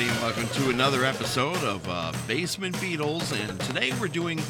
[0.00, 3.32] everybody, welcome to another episode of uh, Basement Beatles.
[3.32, 4.40] And today we're doing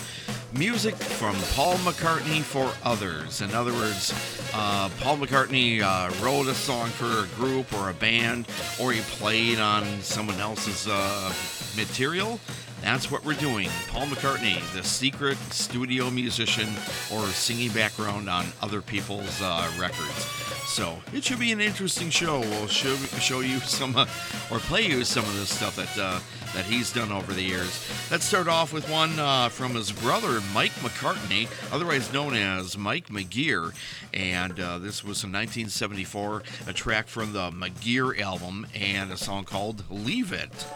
[0.52, 3.40] music from Paul McCartney for others.
[3.40, 4.12] In other words,
[4.54, 8.46] uh, Paul McCartney uh, wrote a song for a group or a band,
[8.80, 11.32] or he played on someone else's uh,
[11.76, 12.38] material.
[12.82, 13.68] That's what we're doing.
[13.88, 16.68] Paul McCartney, the secret studio musician
[17.12, 20.49] or singing background on other people's uh, records.
[20.70, 22.38] So it should be an interesting show.
[22.38, 24.06] We'll show, show you some, uh,
[24.52, 26.20] or play you some of the stuff that uh,
[26.54, 27.90] that he's done over the years.
[28.08, 33.08] Let's start off with one uh, from his brother Mike McCartney, otherwise known as Mike
[33.08, 33.74] McGear,
[34.14, 39.42] and uh, this was in 1974, a track from the McGear album, and a song
[39.42, 40.66] called "Leave It."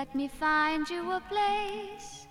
[0.00, 2.26] Let me find you a place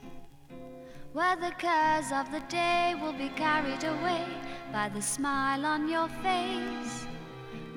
[1.14, 4.26] where the cares of the day will be carried away
[4.74, 7.06] by the smile on your face.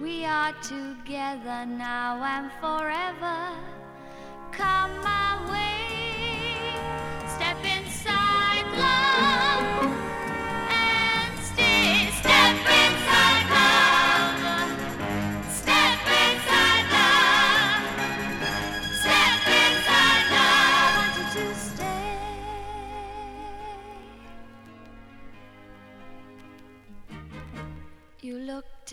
[0.01, 3.39] We are together now and forever.
[4.51, 5.77] Come my way,
[7.37, 7.72] step inside,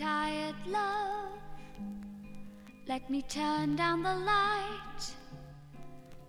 [0.00, 1.28] tired, love.
[2.88, 5.02] Let me turn down the light.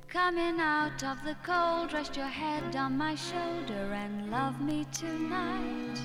[0.10, 6.00] Coming out of the cold, rest your head on my shoulder and love me tonight.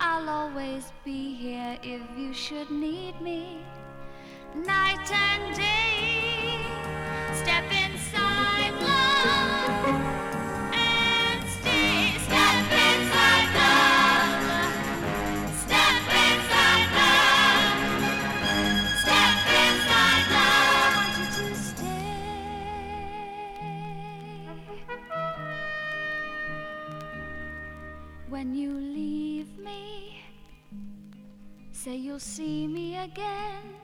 [0.00, 3.58] I'll always be here if you should need me.
[4.54, 6.62] Night and day,
[7.34, 7.95] step inside,
[28.46, 30.22] When you leave me,
[31.72, 33.74] say you'll see me again.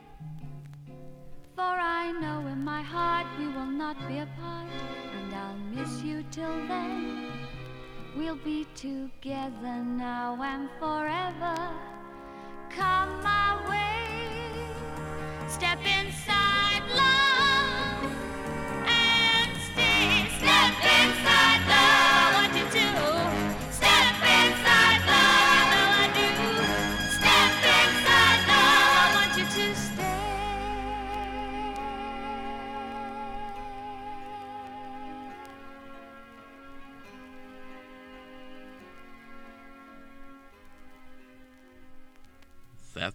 [1.57, 4.71] For I know in my heart we will not be apart,
[5.17, 7.33] and I'll miss you till then.
[8.17, 11.57] We'll be together now and forever.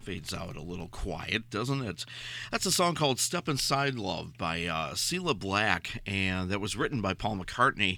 [0.07, 2.05] Fades out a little quiet, doesn't it?
[2.49, 7.01] That's a song called Step Inside Love by uh, Cilla Black, and that was written
[7.01, 7.97] by Paul McCartney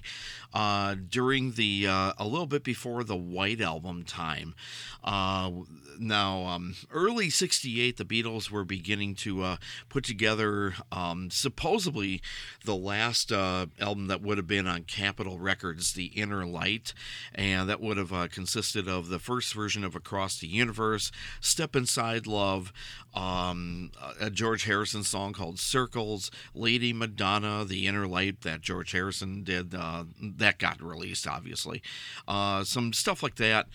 [0.52, 4.56] uh, during the, uh, a little bit before the White Album time.
[5.04, 5.52] Uh,
[6.00, 9.56] now, um, early 68, the Beatles were beginning to uh,
[9.88, 12.20] put together um, supposedly
[12.64, 16.92] the last uh, album that would have been on Capitol Records, The Inner Light,
[17.32, 21.76] and that would have uh, consisted of the first version of Across the Universe, Step
[21.76, 22.72] Inside Love,
[23.14, 23.90] um,
[24.20, 29.74] a George Harrison song called Circles, Lady Madonna, The Inner Light that George Harrison did,
[29.74, 31.82] uh, that got released, obviously.
[32.28, 33.66] Uh, some stuff like that.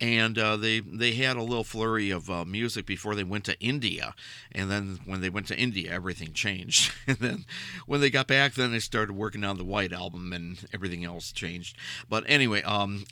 [0.00, 3.58] And uh, they, they had a little flurry of uh, music before they went to
[3.60, 4.14] India.
[4.50, 6.92] And then when they went to India, everything changed.
[7.06, 7.44] and then
[7.86, 11.32] when they got back, then they started working on the White Album and everything else
[11.32, 11.78] changed.
[12.08, 13.04] But anyway, um,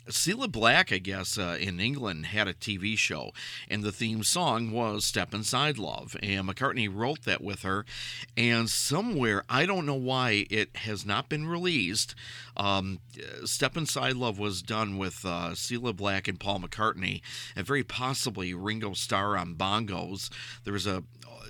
[0.51, 3.31] Black, I guess, uh, in England had a TV show.
[3.69, 6.15] And the theme song was Step Inside Love.
[6.21, 7.85] And McCartney wrote that with her.
[8.37, 12.13] And somewhere, I don't know why, it has not been released.
[12.55, 12.99] Um,
[13.45, 17.21] Step Inside Love was done with uh, Cilla Black and Paul McCartney,
[17.55, 20.29] and very possibly Ringo Starr on bongos.
[20.63, 21.03] There was a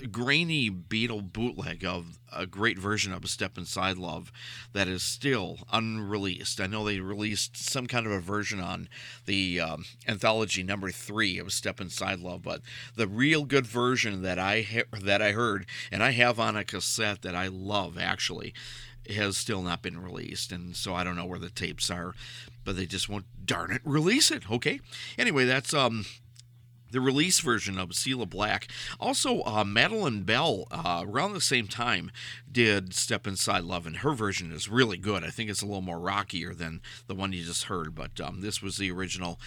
[0.07, 4.31] grainy Beatle bootleg of a great version of a Step Inside Love
[4.73, 6.61] that is still unreleased.
[6.61, 8.87] I know they released some kind of a version on
[9.25, 12.61] the um, anthology number three of Step Inside Love, but
[12.95, 16.63] the real good version that I ha- that I heard and I have on a
[16.63, 18.53] cassette that I love actually
[19.09, 22.13] has still not been released, and so I don't know where the tapes are,
[22.63, 24.49] but they just won't darn it release it.
[24.49, 24.79] Okay,
[25.17, 26.05] anyway, that's um
[26.91, 28.67] the release version of Cilla Black.
[28.99, 32.11] Also, uh, Madeline Bell, uh, around the same time,
[32.51, 35.23] did Step Inside Love, and her version is really good.
[35.23, 38.41] I think it's a little more rockier than the one you just heard, but um,
[38.41, 39.39] this was the original,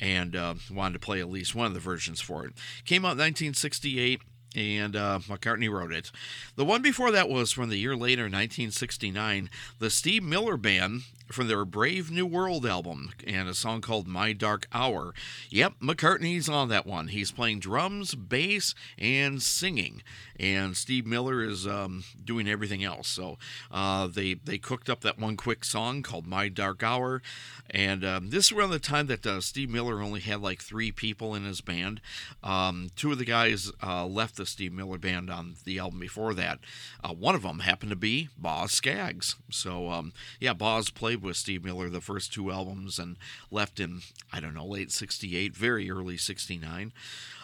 [0.00, 2.52] and uh, wanted to play at least one of the versions for it.
[2.84, 4.20] Came out in 1968
[4.56, 6.10] and uh, McCartney wrote it.
[6.56, 11.02] The one before that was from the year later, 1969, the Steve Miller Band
[11.32, 15.14] from their Brave New World album, and a song called My Dark Hour.
[15.50, 17.08] Yep, McCartney's on that one.
[17.08, 20.02] He's playing drums, bass, and singing,
[20.38, 23.08] and Steve Miller is um, doing everything else.
[23.08, 23.38] So
[23.70, 27.22] uh, they they cooked up that one quick song called My Dark Hour,
[27.70, 30.90] and um, this is around the time that uh, Steve Miller only had like three
[30.90, 32.00] people in his band.
[32.42, 36.34] Um, two of the guys uh, left the Steve Miller band on the album before
[36.34, 36.58] that.
[37.04, 39.36] Uh, one of them happened to be Boz Scaggs.
[39.50, 43.16] So um, yeah, Boz played with Steve Miller the first two albums and
[43.50, 46.92] left in I don't know late '68, very early '69.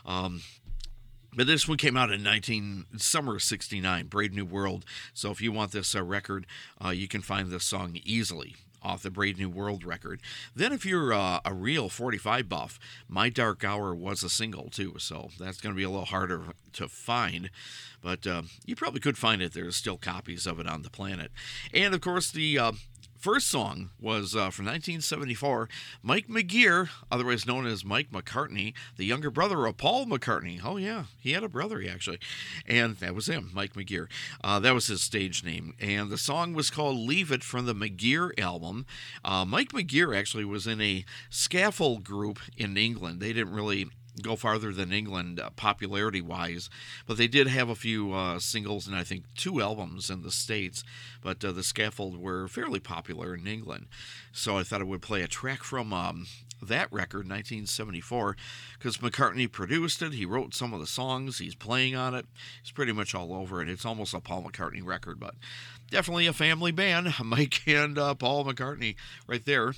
[0.04, 0.42] Um,
[1.34, 4.86] But this one came out in 19 summer 69, Brave New World.
[5.12, 6.46] So if you want this uh, record,
[6.82, 10.20] uh, you can find this song easily off the Brave New World record.
[10.54, 12.78] Then, if you're uh, a real 45 buff,
[13.08, 16.44] My Dark Hour was a single too, so that's going to be a little harder
[16.74, 17.50] to find.
[18.00, 19.52] But uh, you probably could find it.
[19.52, 21.32] There's still copies of it on the planet.
[21.74, 22.72] And of course, the uh,
[23.26, 25.68] First song was uh, from 1974.
[26.00, 30.60] Mike McGear, otherwise known as Mike McCartney, the younger brother of Paul McCartney.
[30.64, 32.20] Oh, yeah, he had a brother, actually.
[32.68, 34.06] And that was him, Mike McGear.
[34.44, 35.74] Uh, that was his stage name.
[35.80, 38.86] And the song was called Leave It from the McGear album.
[39.24, 43.18] Uh, Mike McGear actually was in a scaffold group in England.
[43.18, 43.90] They didn't really
[44.22, 46.70] go farther than England uh, popularity wise,
[47.06, 50.30] but they did have a few uh, singles and I think two albums in the
[50.30, 50.84] States.
[51.22, 53.86] But uh, the Scaffold were fairly popular in England.
[54.32, 56.26] So I thought I would play a track from um,
[56.62, 58.36] that record, 1974,
[58.78, 60.12] because McCartney produced it.
[60.12, 62.26] He wrote some of the songs, he's playing on it.
[62.62, 63.68] He's pretty much all over it.
[63.68, 65.34] It's almost a Paul McCartney record, but
[65.90, 67.14] definitely a family band.
[67.24, 68.96] Mike and uh, Paul McCartney
[69.26, 69.74] right there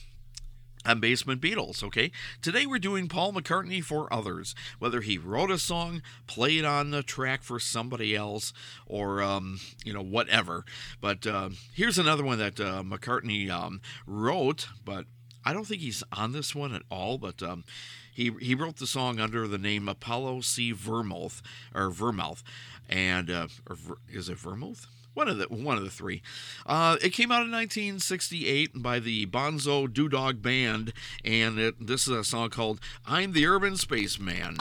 [0.88, 2.10] on Basement Beatles, okay?
[2.40, 7.02] Today we're doing Paul McCartney for others, whether he wrote a song, played on the
[7.02, 8.54] track for somebody else,
[8.86, 10.64] or, um, you know, whatever.
[11.00, 15.04] But uh, here's another one that uh, McCartney um, wrote, but
[15.44, 17.42] I don't think he's on this one at all, but.
[17.42, 17.64] Um,
[18.10, 20.72] he, he wrote the song under the name Apollo C.
[20.72, 21.40] Vermouth,
[21.72, 22.42] or Vermouth,
[22.88, 23.76] and uh, or,
[24.08, 24.88] is it Vermouth?
[25.14, 26.22] One of the one of the three.
[26.64, 30.92] Uh, it came out in 1968 by the Bonzo Dog Band,
[31.24, 34.58] and it, this is a song called "I'm the Urban Spaceman."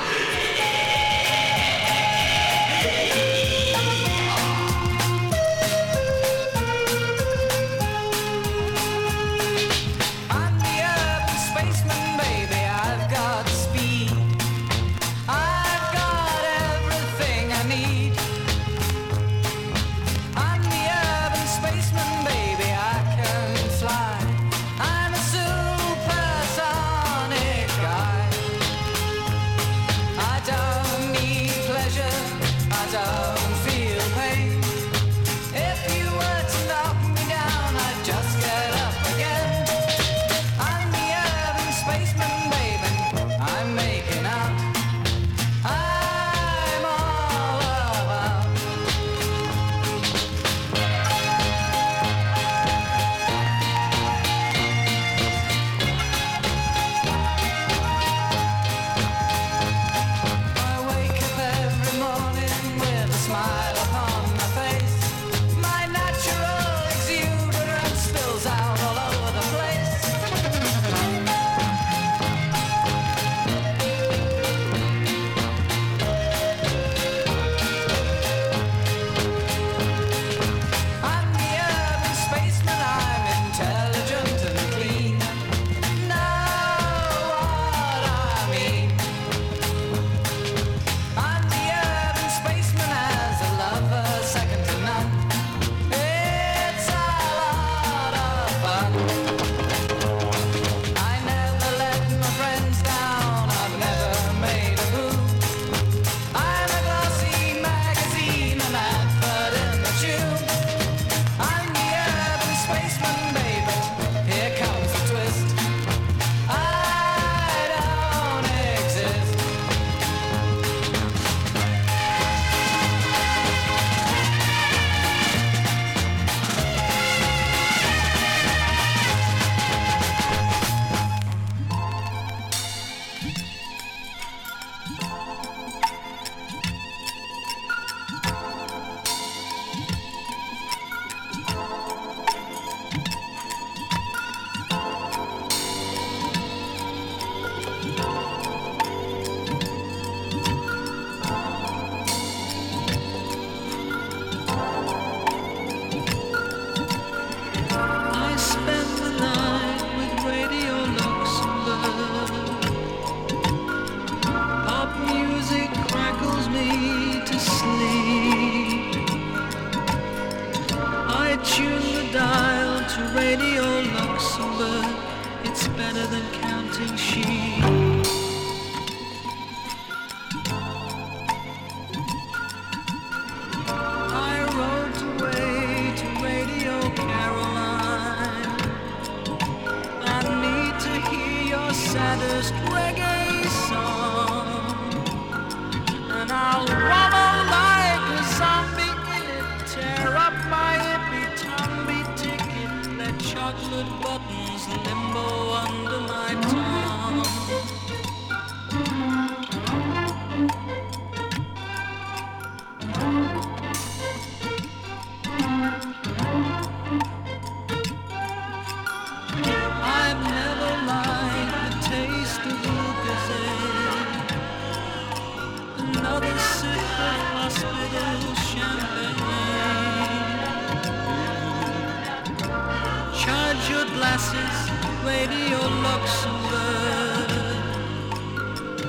[234.18, 234.72] glasses,
[235.06, 237.30] Radio Luxembourg.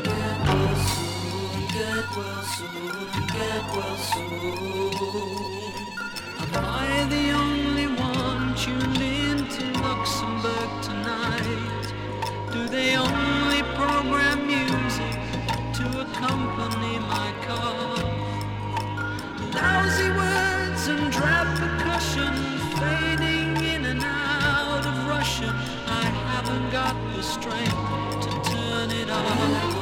[0.04, 4.94] Get well soon, get well soon, get well soon.
[6.40, 11.92] Am I the only one tuned in to Luxembourg tonight?
[12.52, 15.14] Do they only program music
[15.78, 18.02] to accompany my cough?
[19.54, 22.34] Lousy words and drab percussion
[22.78, 23.47] fading
[25.40, 27.70] I haven't got the strength
[28.22, 29.77] to turn it off.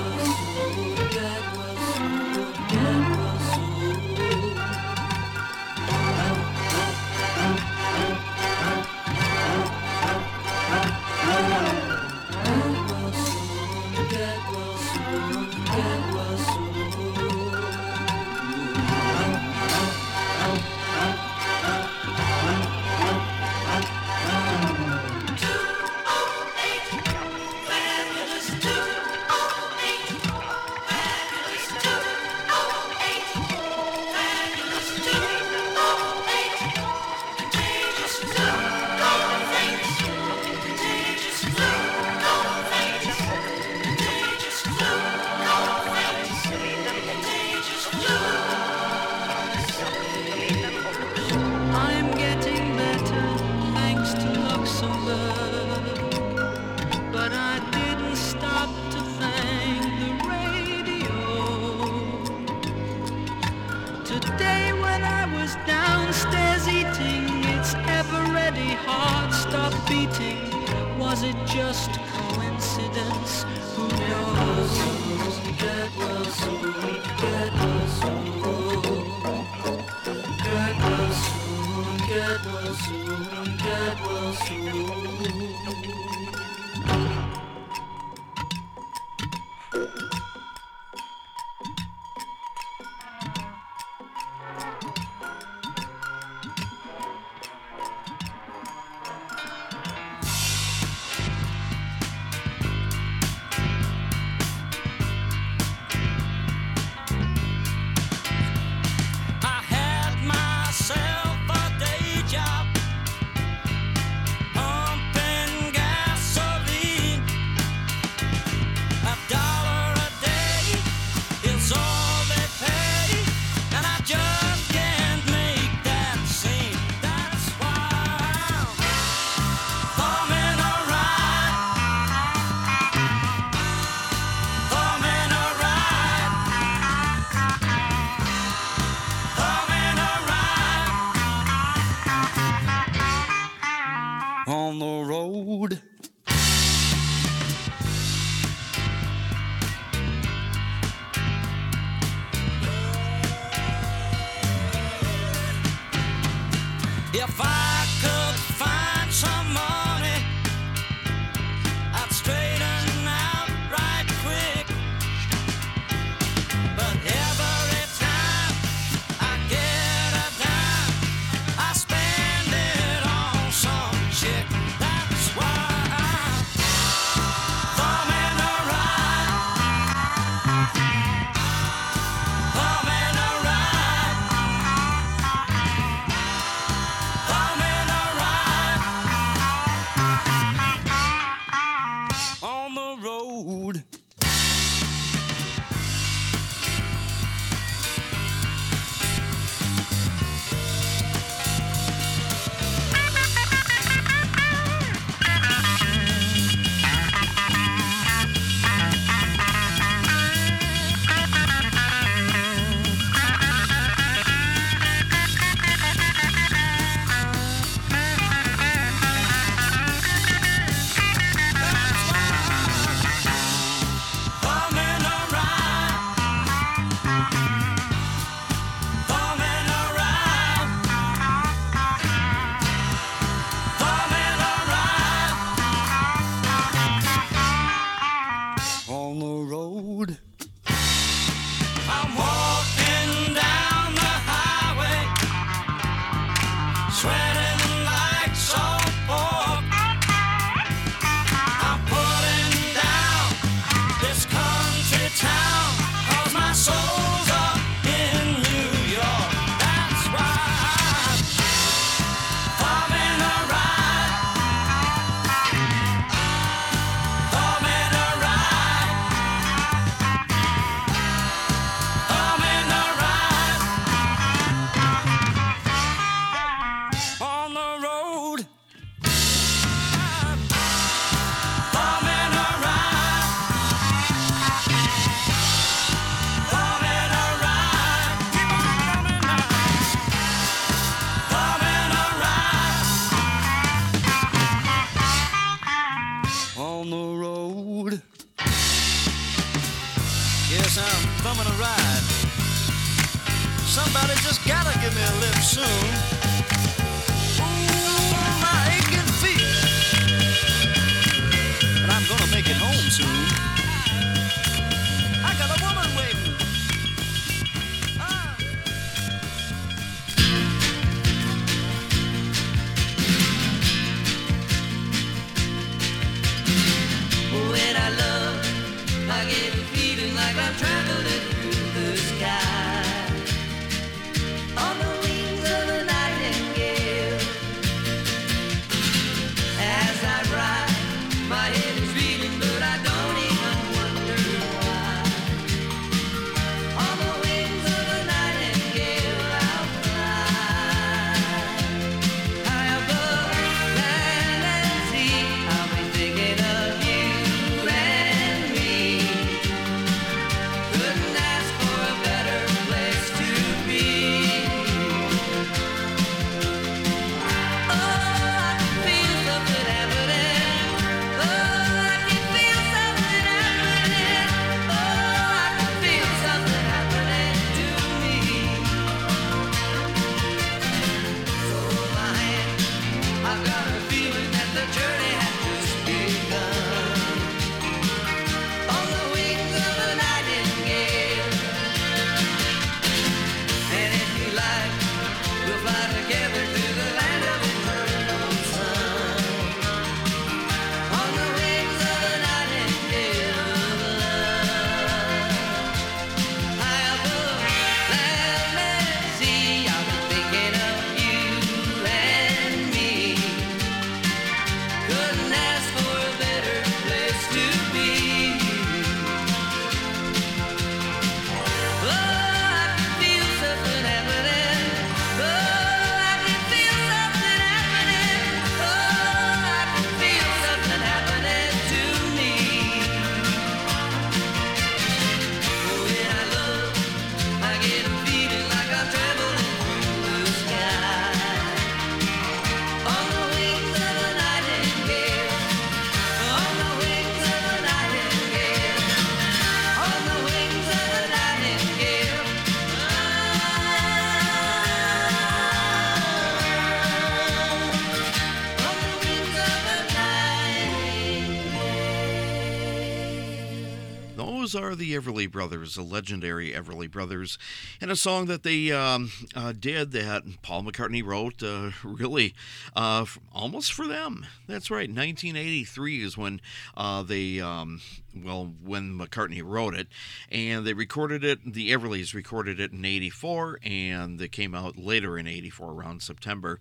[464.57, 467.39] Are the Everly Brothers, the legendary Everly Brothers,
[467.81, 472.35] and a song that they um, uh, did that Paul McCartney wrote, uh, really
[472.75, 473.05] uh,
[473.37, 474.27] almost for them.
[474.49, 474.89] That's right.
[474.89, 476.41] 1983 is when
[476.77, 477.81] uh, they, um,
[478.25, 479.89] well, when McCartney wrote it,
[480.31, 481.41] and they recorded it.
[481.45, 486.59] The Everlys recorded it in '84, and it came out later in '84, around September,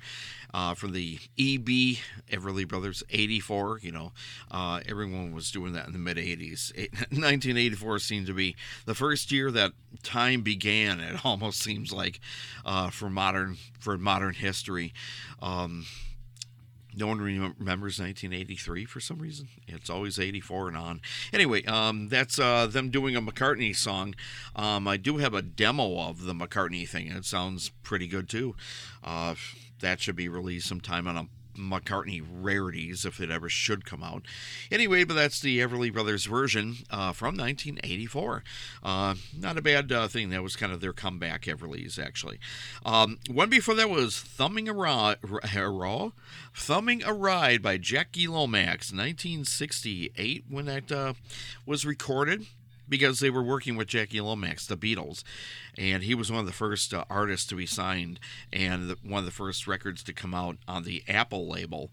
[0.53, 1.97] uh, from the EB
[2.29, 3.79] Everly Brothers '84.
[3.81, 4.11] You know,
[4.51, 6.75] uh, everyone was doing that in the mid '80s.
[6.75, 9.71] 1984 seemed to be the first year that
[10.03, 10.99] time began.
[10.99, 12.19] It almost seems like
[12.65, 14.93] uh, for modern for modern history.
[15.41, 15.85] Um,
[16.95, 19.47] no one remembers 1983 for some reason.
[19.67, 21.01] It's always 84 and on.
[21.33, 24.15] Anyway, um, that's uh, them doing a McCartney song.
[24.55, 27.07] Um, I do have a demo of the McCartney thing.
[27.07, 28.55] It sounds pretty good too.
[29.03, 29.35] Uh,
[29.79, 34.25] that should be released sometime on a McCartney rarities if it ever should come out.
[34.71, 38.43] Anyway, but that's the Everly Brothers version uh, from 1984.
[38.83, 40.29] Uh, not a bad uh, thing.
[40.29, 42.39] That was kind of their comeback, Everly's actually.
[42.85, 45.17] Um, one before that was Thumbing a Ride,
[46.55, 51.13] Thumbing a Ride by Jackie Lomax, 1968 when that uh,
[51.65, 52.47] was recorded
[52.87, 55.23] because they were working with Jackie Lomax, the Beatles,
[55.77, 58.19] and he was one of the first uh, artists to be signed
[58.51, 61.91] and the, one of the first records to come out on the Apple label.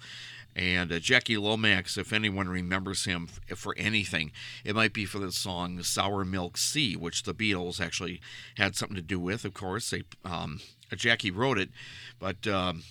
[0.55, 4.33] And uh, Jackie Lomax, if anyone remembers him f- for anything,
[4.65, 8.21] it might be for the song "Sour Milk Sea," which the Beatles actually
[8.57, 9.47] had something to do with.
[9.47, 10.61] Of course, they um,
[10.95, 11.71] Jackie wrote it,
[12.19, 12.47] but.
[12.47, 12.83] Um,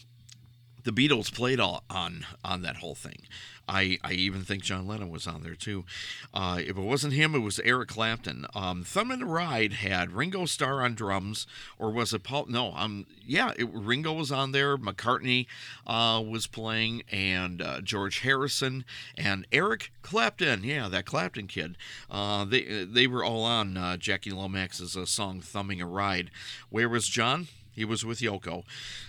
[0.83, 3.27] the Beatles played all on on that whole thing.
[3.67, 5.85] I, I even think John Lennon was on there too.
[6.33, 8.45] Uh, if it wasn't him, it was Eric Clapton.
[8.53, 11.47] Um, Thumb and Ride had Ringo Starr on drums,
[11.77, 12.45] or was it Paul?
[12.47, 14.77] No, um, yeah, it, Ringo was on there.
[14.77, 15.47] McCartney
[15.87, 18.85] uh, was playing, and uh, George Harrison
[19.17, 20.63] and Eric Clapton.
[20.63, 21.77] Yeah, that Clapton kid.
[22.09, 26.31] Uh, they they were all on uh, Jackie Lomax's uh, song "Thumbing a Ride."
[26.69, 27.47] Where was John?
[27.73, 28.63] He was with Yoko,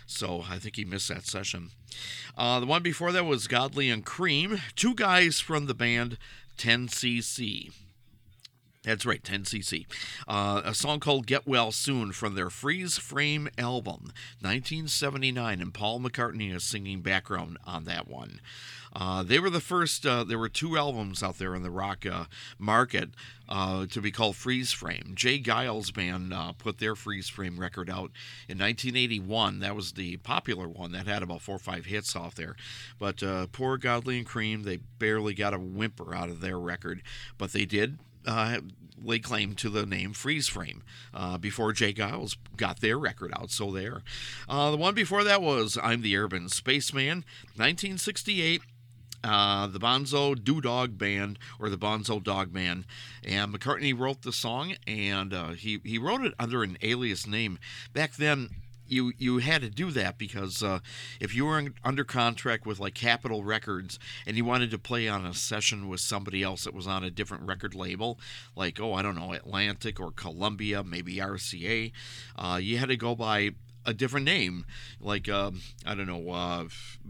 [0.07, 1.71] so I think he missed that session.
[2.37, 6.17] Uh, the one before that was Godley and Creme, two guys from the band
[6.59, 7.73] 10cc.
[8.85, 9.87] That's right, 10cc.
[10.27, 16.01] Uh, a song called Get Well Soon from their Freeze Frame album, 1979, and Paul
[16.01, 18.41] McCartney is singing background on that one.
[18.95, 22.05] Uh, they were the first, uh, there were two albums out there in the rock
[22.05, 22.25] uh,
[22.59, 23.11] market
[23.49, 25.13] uh, to be called Freeze Frame.
[25.15, 25.41] J.
[25.41, 28.11] Geils Band uh, put their Freeze Frame record out
[28.49, 29.61] in 1981.
[29.61, 32.57] That was the popular one that had about four or five hits off there.
[32.99, 37.03] But uh, poor Godley and Creme, they barely got a whimper out of their record,
[37.39, 38.61] but they did uh,
[39.03, 41.93] lay claim to the name Freeze Frame uh, before J.
[41.93, 43.51] Geils got their record out.
[43.51, 44.03] So there.
[44.49, 47.25] Uh, the one before that was I'm the Urban Spaceman,
[47.57, 48.63] 1968.
[49.25, 52.85] Uh, the Bonzo Doo Dog Band or the Bonzo Dog Band,
[53.25, 57.59] and McCartney wrote the song, and uh, he he wrote it under an alias name.
[57.93, 58.51] Back then,
[58.93, 60.81] you you had to do that because uh,
[61.19, 65.09] if you were in, under contract with like Capitol Records and you wanted to play
[65.09, 68.21] on a session with somebody else that was on a different record label,
[68.55, 71.93] like oh I don't know Atlantic or Columbia, maybe RCA,
[72.37, 73.53] uh, you had to go by
[73.85, 74.65] a different name,
[75.01, 76.31] like um, I don't know.
[76.31, 76.65] Uh,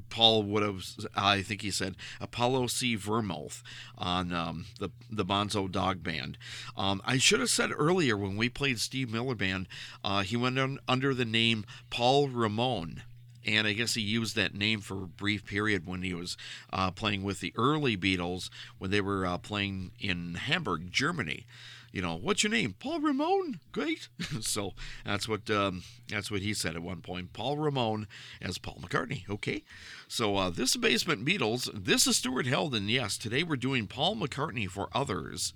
[0.09, 2.95] Paul would have, I think he said Apollo C.
[2.95, 3.63] Vermouth
[3.97, 6.39] on um, the the Bonzo Dog Band.
[6.77, 9.69] Um, I should have said earlier when we played Steve Miller Band,
[10.05, 10.59] uh, he went
[10.89, 13.03] under the name Paul Ramon.
[13.45, 16.37] And I guess he used that name for a brief period when he was
[16.73, 21.45] uh, playing with the early Beatles when they were uh, playing in Hamburg, Germany
[21.93, 22.75] you know, what's your name?
[22.79, 23.61] Paul Ramon.
[23.71, 24.09] Great.
[24.41, 24.73] so
[25.05, 27.33] that's what um, that's what he said at one point.
[27.35, 28.09] Paul Ramon
[28.41, 29.29] as Paul McCartney.
[29.29, 29.63] Okay.
[30.09, 31.71] So uh, this is Basement Beatles.
[31.73, 32.89] This is Stuart Heldon.
[32.89, 35.53] Yes, today we're doing Paul McCartney for others.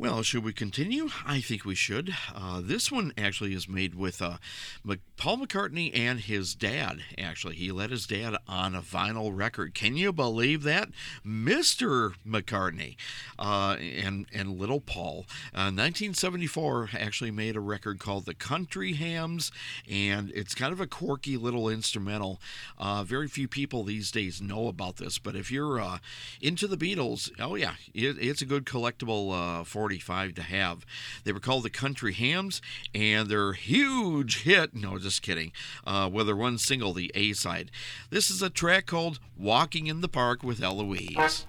[0.00, 1.10] Well, should we continue?
[1.26, 2.14] I think we should.
[2.34, 4.38] Uh, this one actually is made with uh,
[5.18, 7.00] Paul McCartney and his dad.
[7.18, 9.74] Actually, he let his dad on a vinyl record.
[9.74, 10.88] Can you believe that,
[11.22, 12.96] Mister McCartney
[13.38, 15.26] uh, and and little Paul?
[15.52, 19.52] 1974 uh, actually made a record called The Country Hams,
[19.86, 22.40] and it's kind of a quirky little instrumental.
[22.78, 25.98] Uh, very few people these days know about this, but if you're uh,
[26.40, 30.86] into the Beatles, oh yeah, it, it's a good collectible 45 to have.
[31.24, 32.62] They were called the Country Hams,
[32.94, 35.50] and their huge hit, no, just kidding,
[35.84, 37.72] uh, well, their one single, the A side.
[38.08, 41.44] This is a track called Walking in the Park with Eloise.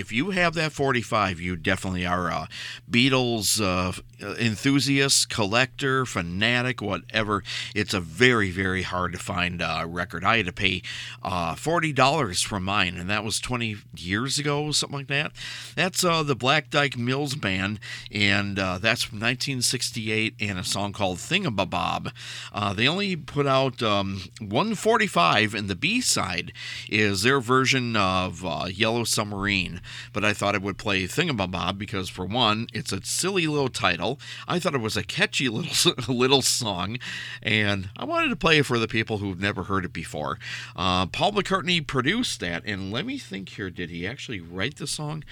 [0.00, 2.48] if you have that 45, you definitely are a
[2.90, 7.42] Beatles, uh, enthusiast, collector, fanatic, whatever,
[7.74, 10.24] it's a very, very hard to find uh, record.
[10.24, 10.82] I had to pay
[11.22, 15.32] uh, $40 for mine, and that was 20 years ago, something like that.
[15.74, 20.92] That's uh, the Black Dyke Mills Band, and uh, that's from 1968, and a song
[20.92, 22.12] called Thingamabob.
[22.52, 26.52] Uh, they only put out um, 145, and the B side
[26.88, 29.80] is their version of uh, Yellow Submarine.
[30.12, 34.09] But I thought I would play Thingamabob because, for one, it's a silly little title.
[34.48, 36.98] I thought it was a catchy little little song,
[37.42, 40.38] and I wanted to play it for the people who've never heard it before.
[40.76, 43.70] Uh, Paul McCartney produced that, and let me think here.
[43.70, 45.24] Did he actually write the song?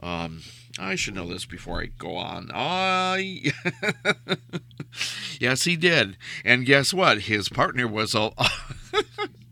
[0.00, 0.42] Um,
[0.78, 2.50] I should know this before I go on.
[2.52, 3.52] I
[5.40, 6.16] yes, he did.
[6.44, 7.22] And guess what?
[7.22, 8.30] His partner was a.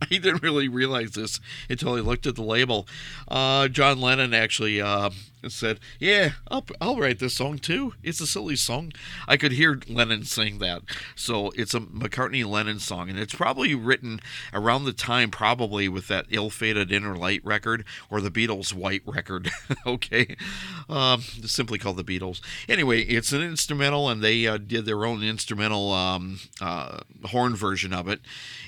[0.09, 2.87] he didn't really realize this until he looked at the label.
[3.27, 5.11] Uh, John Lennon actually uh,
[5.53, 7.95] said, "Yeah, I'll, I'll write this song too.
[8.03, 8.93] It's a silly song."
[9.27, 10.83] I could hear Lennon saying that.
[11.15, 14.21] So it's a McCartney Lennon song, and it's probably written
[14.53, 19.51] around the time, probably with that ill-fated Inner Light record or the Beatles' White record.
[19.87, 20.37] okay,
[20.89, 22.41] um, simply called the Beatles.
[22.69, 27.93] Anyway, it's an instrumental, and they uh, did their own instrumental um, uh, horn version
[27.93, 28.21] of it,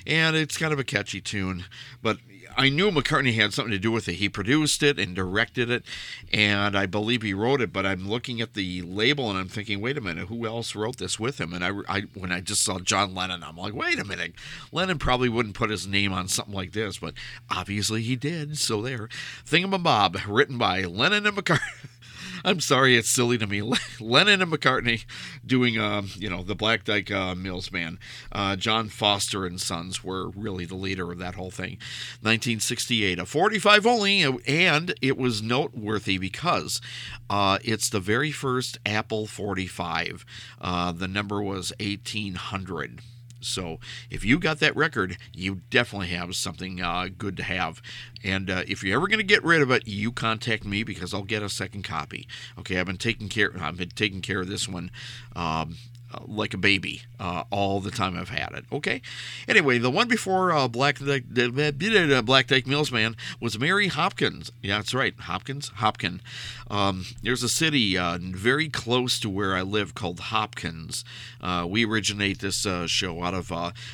[0.05, 1.65] and it's kind of a catchy tune,
[2.01, 2.17] but
[2.57, 4.13] I knew McCartney had something to do with it.
[4.13, 5.85] He produced it and directed it,
[6.33, 7.71] and I believe he wrote it.
[7.71, 10.97] But I'm looking at the label and I'm thinking, wait a minute, who else wrote
[10.97, 11.53] this with him?
[11.53, 14.33] And I, I when I just saw John Lennon, I'm like, wait a minute,
[14.71, 17.13] Lennon probably wouldn't put his name on something like this, but
[17.51, 18.57] obviously he did.
[18.57, 19.07] So there,
[19.45, 21.89] Thingamabob, written by Lennon and McCartney.
[22.43, 23.61] I'm sorry, it's silly to me.
[23.99, 25.05] Lennon and McCartney
[25.45, 27.97] doing, um, you know, the Black Dyke uh, Mills Band.
[28.31, 31.77] Uh, John Foster and Sons were really the leader of that whole thing.
[32.21, 36.81] 1968, a 45 only, and it was noteworthy because
[37.29, 40.25] uh, it's the very first Apple 45.
[40.59, 43.01] Uh, the number was 1800.
[43.47, 43.79] So
[44.09, 47.81] if you got that record, you definitely have something uh, good to have.
[48.23, 51.13] And uh, if you're ever going to get rid of it, you contact me because
[51.13, 52.27] I'll get a second copy.
[52.59, 53.51] Okay, I've been taking care.
[53.59, 54.91] I've been taking care of this one.
[55.35, 55.77] Um,
[56.13, 58.63] uh, like a baby uh, all the time I've had it.
[58.71, 59.01] Okay.
[59.45, 64.51] Anyway, the one before uh, Black uh, Black Dyke Mills Man was Mary Hopkins.
[64.61, 65.71] Yeah, that's right, Hopkins.
[65.77, 66.21] Hopkin.
[66.69, 71.03] Um, there's a city uh, very close to where I live called Hopkins.
[71.41, 73.51] Uh, we originate this show out of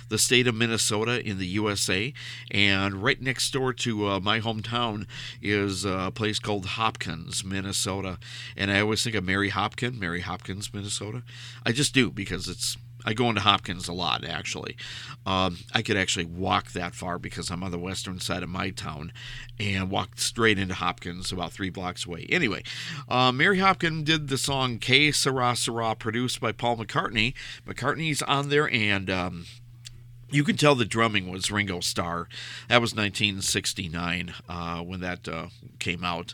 [0.10, 2.14] the state of Minnesota in the USA,
[2.52, 5.08] and right next door to my hometown
[5.42, 8.18] is a place called Hopkins, Minnesota.
[8.56, 11.24] And I always think of Mary Hopkins, Mary Hopkins, Minnesota.
[11.66, 14.78] I just do because it's I go into Hopkins a lot, actually.
[15.26, 18.70] Um, I could actually walk that far because I'm on the western side of my
[18.70, 19.12] town
[19.60, 22.26] and walk straight into Hopkins about three blocks away.
[22.30, 22.64] Anyway,
[23.10, 27.34] uh, Mary Hopkins did the song Que Sera Sera, produced by Paul McCartney.
[27.68, 29.10] McCartney's on there, and.
[29.10, 29.46] Um,
[30.30, 32.28] you can tell the drumming was Ringo Starr.
[32.68, 36.34] That was 1969 uh, when that uh, came out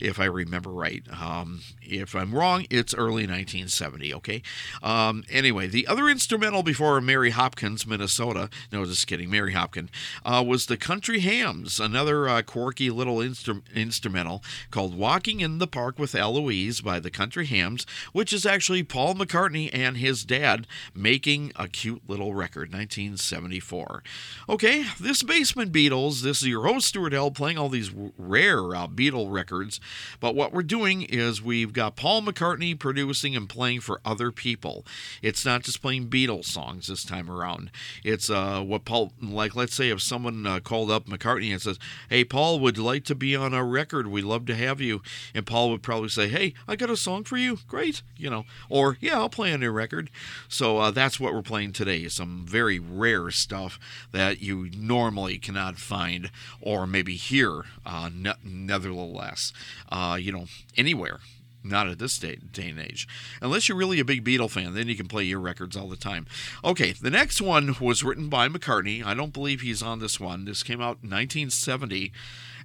[0.00, 1.02] if I remember right.
[1.20, 4.42] Um, if I'm wrong, it's early 1970, okay?
[4.82, 9.90] Um, anyway, the other instrumental before Mary Hopkins, Minnesota, no, just kidding, Mary Hopkins,
[10.24, 15.66] uh, was the Country Hams, another uh, quirky little instru- instrumental called Walking in the
[15.66, 20.66] Park with Eloise by the Country Hams, which is actually Paul McCartney and his dad
[20.94, 24.02] making a cute little record, 1974.
[24.48, 28.86] Okay, this Basement Beatles, this is your host, Stuart L., playing all these rare uh,
[28.86, 29.80] Beatle records.
[30.20, 34.84] But what we're doing is we've got Paul McCartney producing and playing for other people.
[35.22, 37.70] It's not just playing Beatles songs this time around.
[38.04, 41.78] It's uh, what Paul, like, let's say if someone uh, called up McCartney and says,
[42.08, 44.06] Hey, Paul, would you like to be on our record?
[44.06, 45.02] We'd love to have you.
[45.34, 47.58] And Paul would probably say, Hey, I got a song for you.
[47.66, 48.02] Great.
[48.16, 50.10] You know, or Yeah, I'll play on your record.
[50.48, 52.08] So uh, that's what we're playing today.
[52.08, 53.78] Some very rare stuff
[54.12, 56.30] that you normally cannot find
[56.60, 59.52] or maybe hear, uh, ne- nevertheless
[59.90, 61.20] uh, you know, anywhere.
[61.64, 63.08] Not at this day, day and age.
[63.42, 65.96] Unless you're really a big Beatle fan, then you can play your records all the
[65.96, 66.26] time.
[66.64, 69.04] Okay, the next one was written by McCartney.
[69.04, 70.44] I don't believe he's on this one.
[70.44, 72.12] This came out in 1970.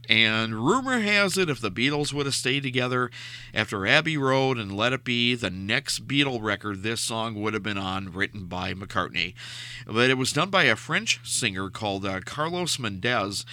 [0.10, 3.10] And rumor has it if the Beatles would have stayed together
[3.54, 7.64] after Abbey Road and Let It Be, the next Beatle record this song would have
[7.64, 9.34] been on, written by McCartney.
[9.88, 13.46] But it was done by a French singer called uh, Carlos Mendes.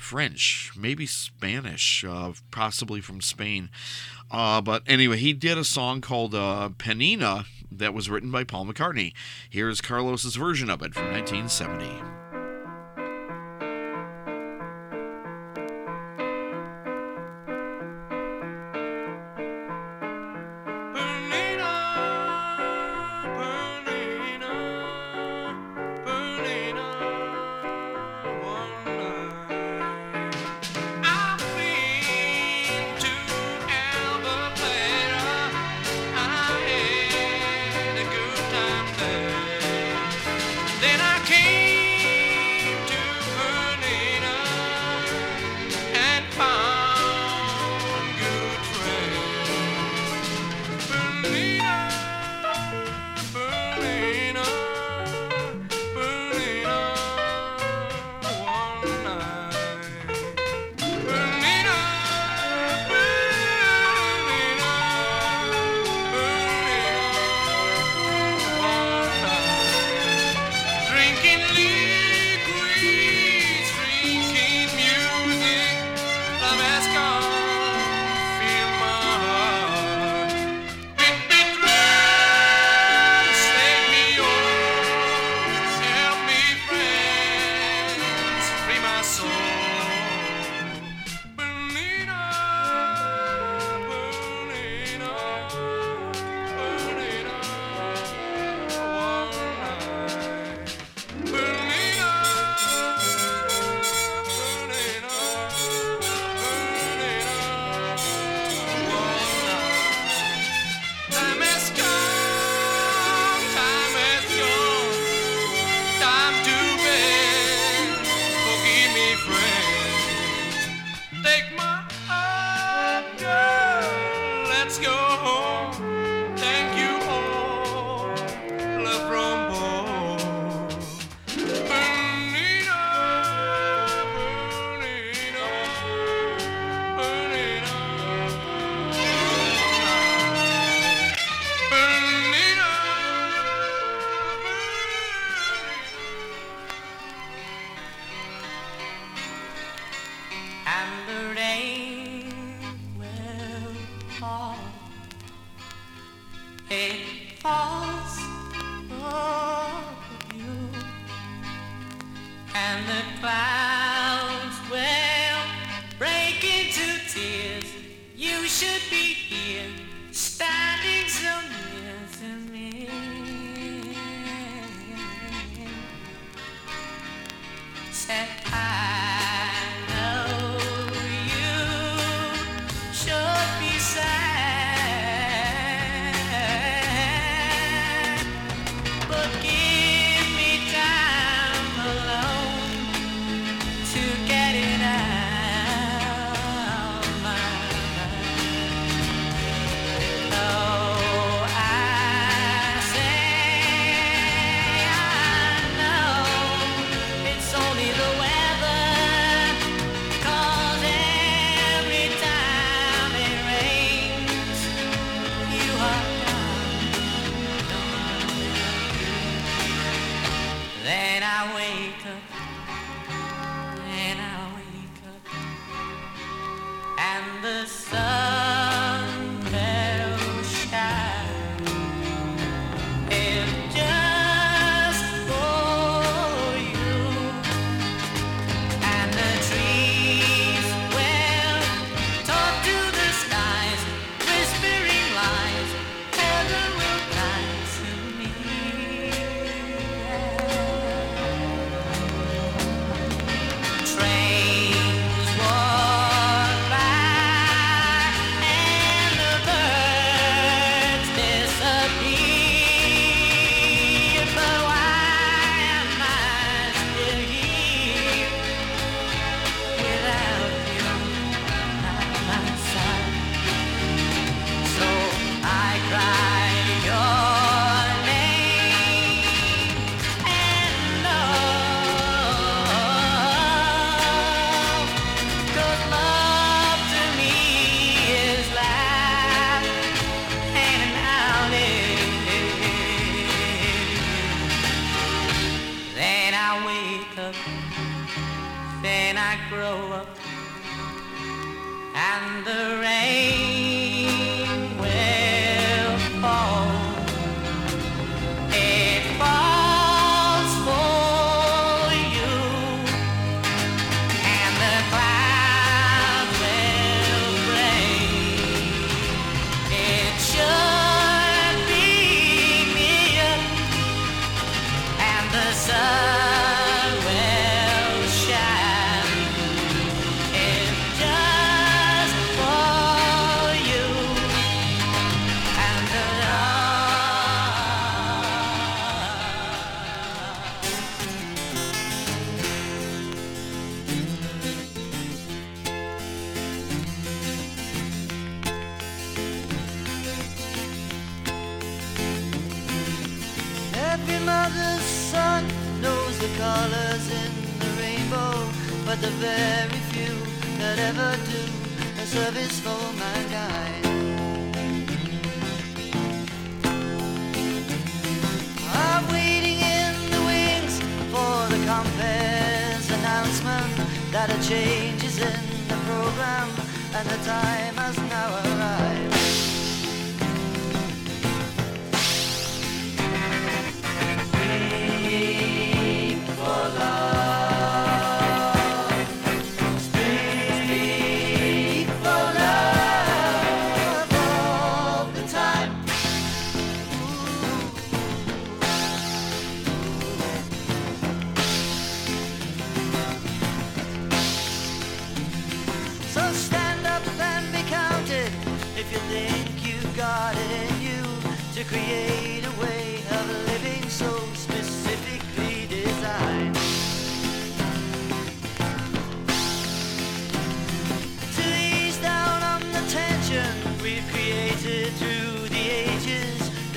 [0.00, 3.68] French, maybe Spanish, uh, possibly from Spain.
[4.30, 8.66] Uh, but anyway, he did a song called uh, Penina that was written by Paul
[8.66, 9.12] McCartney.
[9.48, 12.19] Here's Carlos's version of it from 1970.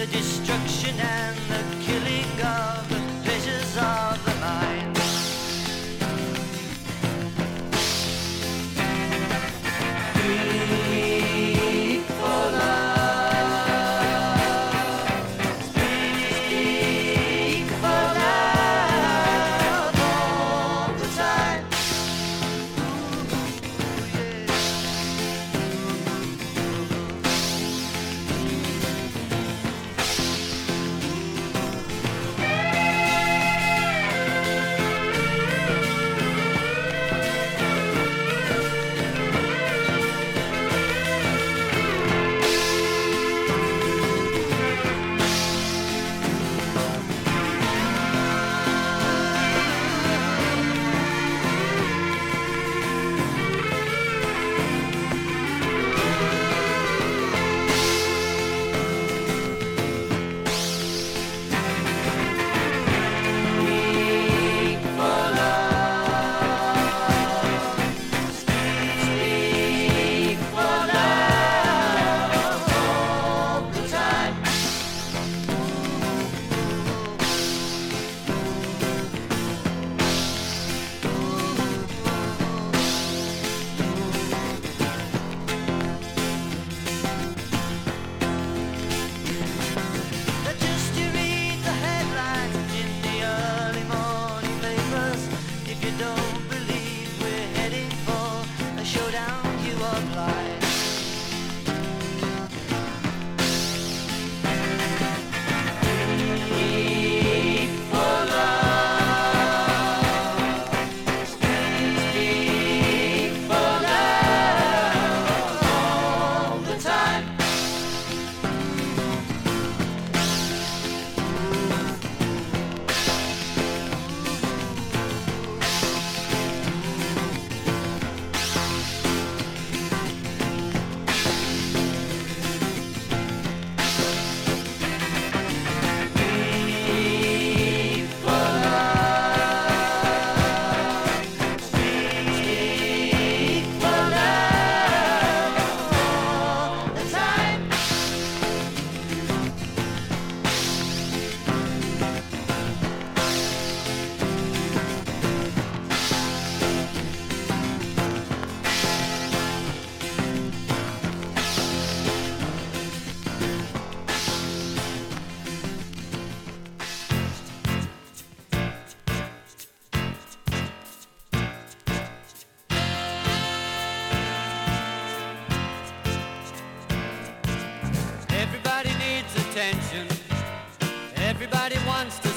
[0.05, 1.62] The destruction and the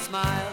[0.07, 0.46] smile.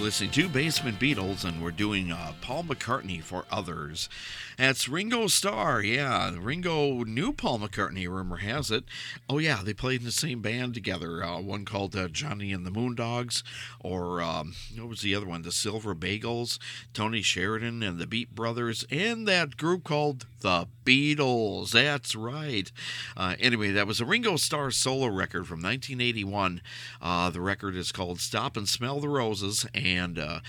[0.00, 4.08] Listening to Basement Beatles, and we're doing uh, Paul McCartney for others.
[4.60, 5.82] That's Ringo Starr.
[5.82, 8.84] Yeah, Ringo knew Paul McCartney, rumor has it.
[9.26, 11.24] Oh, yeah, they played in the same band together.
[11.24, 13.42] Uh, one called uh, Johnny and the Moondogs,
[13.80, 15.40] or um, what was the other one?
[15.40, 16.58] The Silver Bagels,
[16.92, 21.70] Tony Sheridan and the Beat Brothers, and that group called the Beatles.
[21.70, 22.70] That's right.
[23.16, 26.60] Uh, anyway, that was a Ringo Starr solo record from 1981.
[27.00, 30.40] Uh, the record is called Stop and Smell the Roses, and uh,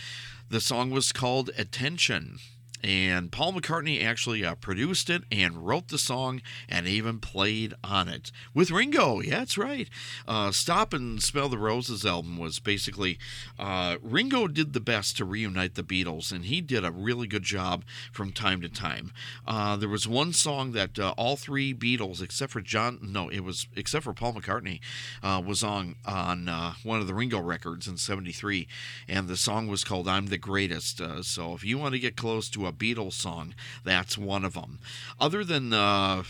[0.49, 2.39] the song was called Attention.
[2.83, 8.07] And Paul McCartney actually uh, produced it and wrote the song and even played on
[8.07, 9.21] it with Ringo.
[9.21, 9.89] Yeah, that's right.
[10.27, 13.19] Uh, Stop and Smell the Roses album was basically
[13.59, 17.43] uh, Ringo did the best to reunite the Beatles, and he did a really good
[17.43, 19.11] job from time to time.
[19.45, 23.41] Uh, there was one song that uh, all three Beatles, except for John, no, it
[23.41, 24.79] was except for Paul McCartney,
[25.21, 26.47] uh, was on on
[26.83, 28.67] one of the Ringo records in '73,
[29.07, 32.49] and the song was called "I'm the Greatest." So if you want to get close
[32.49, 33.53] to a Beatles song,
[33.83, 34.79] that's one of them.
[35.19, 36.23] Other than uh,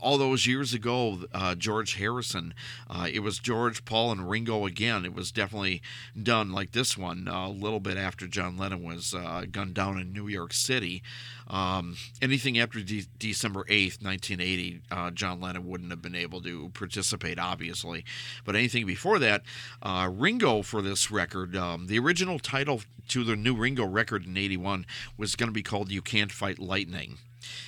[0.00, 2.54] all those years ago, uh, George Harrison,
[2.88, 5.04] uh, it was George, Paul, and Ringo again.
[5.04, 5.82] It was definitely
[6.20, 9.98] done like this one uh, a little bit after John Lennon was uh, gunned down
[9.98, 11.02] in New York City.
[11.48, 16.68] Um, anything after de- December 8th, 1980, uh, John Lennon wouldn't have been able to
[16.70, 18.04] participate, obviously.
[18.44, 19.42] But anything before that,
[19.82, 24.36] uh, Ringo for this record, um, the original title to the new Ringo record in
[24.36, 24.84] 81
[25.16, 27.18] was going to be called You Can't Fight Lightning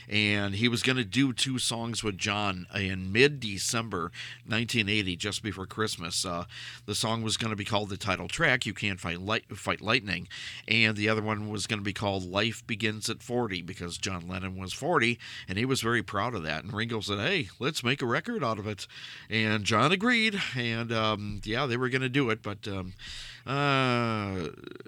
[0.08, 4.12] and he was going to do two songs with John in mid-December
[4.46, 6.24] 1980, just before Christmas.
[6.24, 6.44] Uh,
[6.86, 9.80] the song was going to be called the title track, "You Can't Fight Light, Fight
[9.80, 10.28] Lightning,"
[10.66, 14.28] and the other one was going to be called "Life Begins at 40" because John
[14.28, 15.18] Lennon was 40,
[15.48, 16.64] and he was very proud of that.
[16.64, 18.86] And Ringo said, "Hey, let's make a record out of it,"
[19.28, 22.66] and John agreed, and um, yeah, they were going to do it, but.
[22.66, 22.94] Um,
[23.50, 24.46] uh,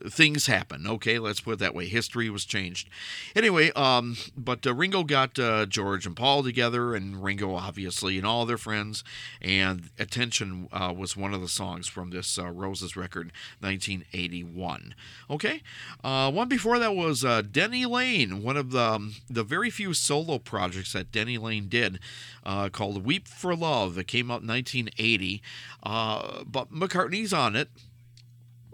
[0.08, 0.86] things happen.
[0.86, 1.86] Okay, let's put it that way.
[1.86, 2.88] History was changed.
[3.34, 8.26] Anyway, um, but uh, Ringo got uh, George and Paul together, and Ringo obviously and
[8.26, 9.02] all their friends,
[9.40, 14.94] and Attention uh, was one of the songs from this uh, Roses record, 1981.
[15.28, 15.62] Okay,
[16.04, 19.92] uh, one before that was uh, Denny Laine, one of the um, the very few
[19.92, 21.98] solo projects that Denny Laine did,
[22.44, 25.42] uh, called "Weep for Love." It came out in 1980,
[25.82, 27.68] uh, but McCartney's on it.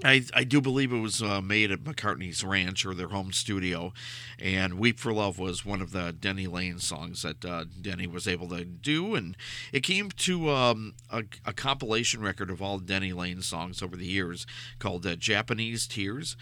[0.05, 3.93] I, I do believe it was uh, made at McCartney's ranch or their home studio,
[4.39, 8.29] and "Weep for Love" was one of the Denny Laine songs that uh, Denny was
[8.29, 9.37] able to do, and
[9.73, 14.07] it came to um, a, a compilation record of all Denny Laine songs over the
[14.07, 14.47] years
[14.79, 16.37] called uh, "Japanese Tears."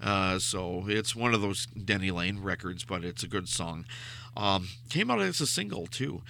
[0.00, 3.84] Uh, so it's one of those Denny Laine records, but it's a good song.
[4.38, 6.22] Um, came out as a single too.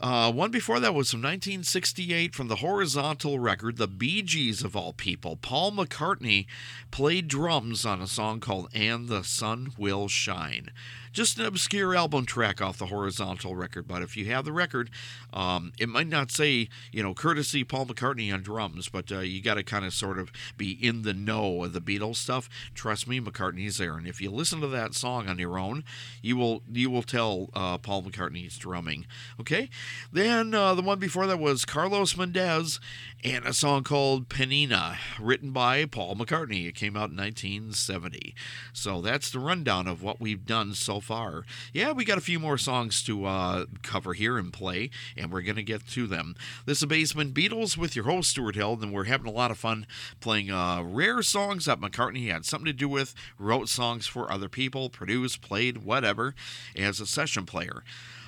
[0.00, 4.76] Uh, one before that was from 1968 from the horizontal record, the Bee Gees of
[4.76, 5.36] all people.
[5.36, 6.46] Paul McCartney
[6.92, 10.70] played drums on a song called "And the Sun Will Shine."
[11.16, 14.90] Just an obscure album track off the horizontal record, but if you have the record,
[15.32, 19.40] um, it might not say you know courtesy Paul McCartney on drums, but uh, you
[19.40, 22.50] got to kind of sort of be in the know of the Beatles stuff.
[22.74, 25.84] Trust me, McCartney's there, and if you listen to that song on your own,
[26.20, 29.06] you will you will tell uh, Paul McCartney's drumming.
[29.40, 29.70] Okay,
[30.12, 32.78] then uh, the one before that was Carlos Mendes
[33.24, 36.68] and a song called Penina, written by Paul McCartney.
[36.68, 38.34] It came out in 1970.
[38.74, 41.44] So that's the rundown of what we've done so far.
[41.72, 45.42] Yeah, we got a few more songs to uh, cover here and play, and we're
[45.42, 46.34] going to get to them.
[46.64, 49.58] This is Basement Beatles with your host, Stuart Hill, and we're having a lot of
[49.58, 49.86] fun
[50.20, 54.48] playing uh, rare songs that McCartney had something to do with, wrote songs for other
[54.48, 56.34] people, produced, played, whatever,
[56.76, 57.84] as a session player.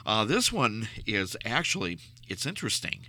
[0.06, 1.98] Uh, this one is actually,
[2.28, 3.06] it's interesting.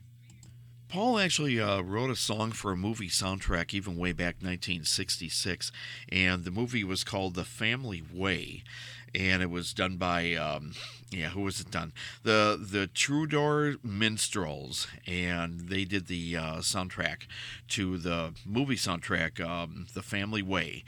[0.90, 5.72] Paul actually uh, wrote a song for a movie soundtrack even way back 1966,
[6.12, 8.64] and the movie was called The Family Way,
[9.14, 10.74] and it was done by um,
[11.12, 11.94] yeah, who was it done?
[12.24, 17.24] The the Troubadour Minstrels, and they did the uh, soundtrack
[17.70, 20.84] to the movie soundtrack, um, The Family Way.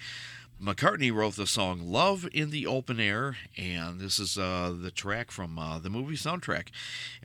[0.62, 5.32] McCartney wrote the song Love in the Open Air, and this is uh, the track
[5.32, 6.68] from uh, the movie soundtrack.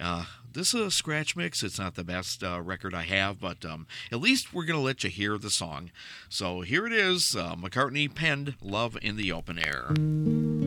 [0.00, 1.62] Uh, this is a scratch mix.
[1.62, 4.84] It's not the best uh, record I have, but um, at least we're going to
[4.84, 5.90] let you hear the song.
[6.30, 10.65] So here it is uh, McCartney penned Love in the Open Air.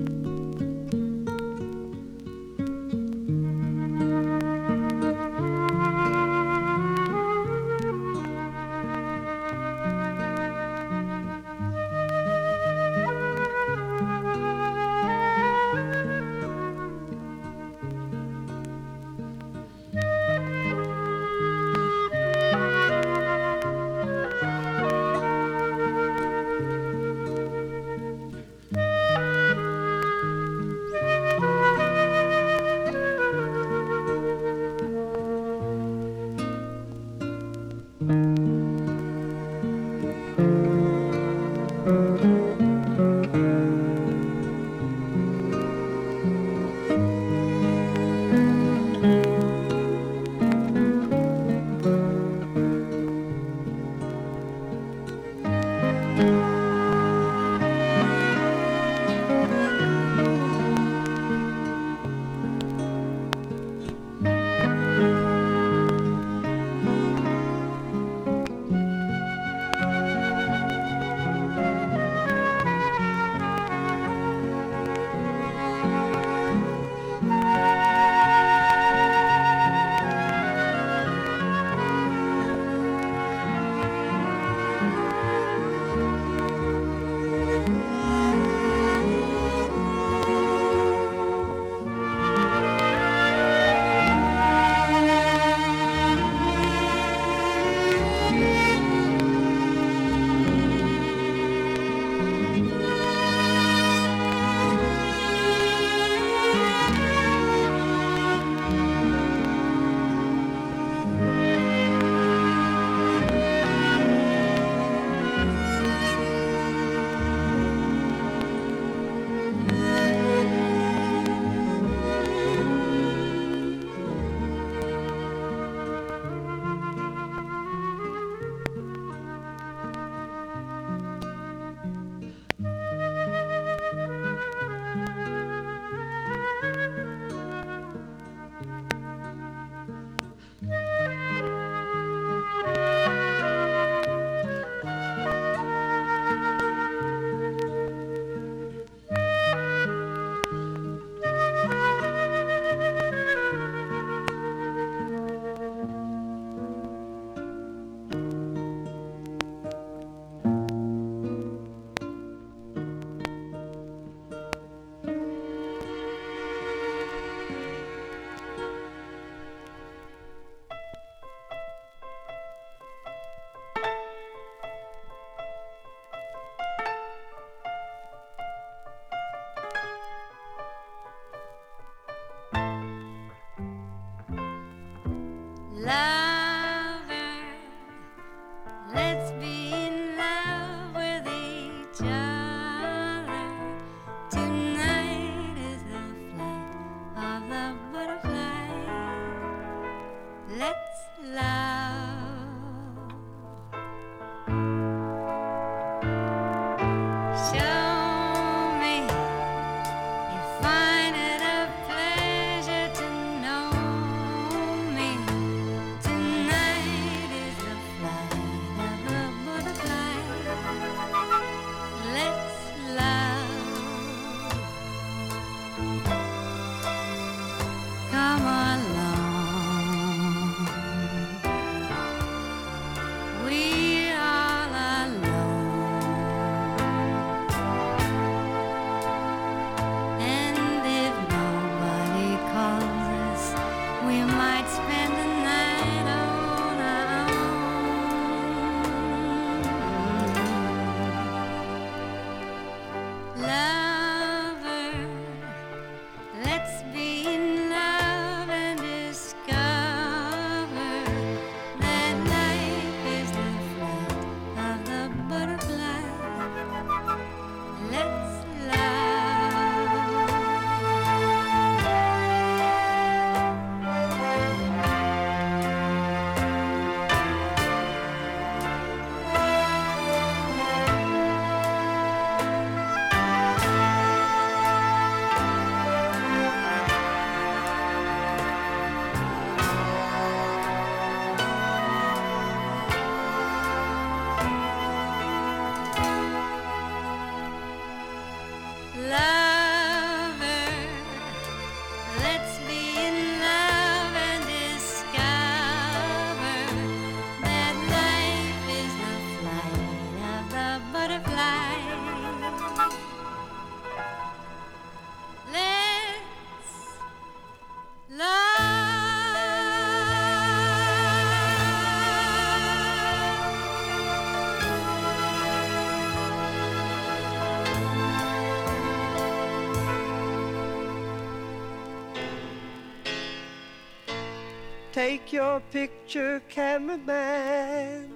[334.99, 338.11] Take your picture, cameraman.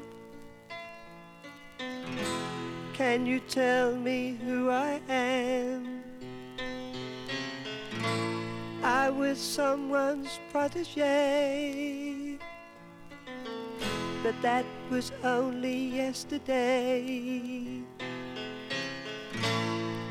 [2.91, 6.03] Can you tell me who I am?
[8.83, 12.37] I was someone's protege,
[14.21, 17.79] but that was only yesterday.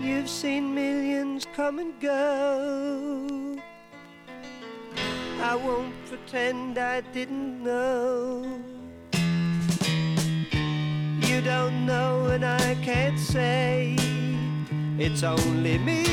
[0.01, 3.61] You've seen millions come and go.
[5.45, 8.61] I won't pretend I didn't know.
[11.21, 13.97] You don't know, and I can't say
[14.99, 16.05] it's only me.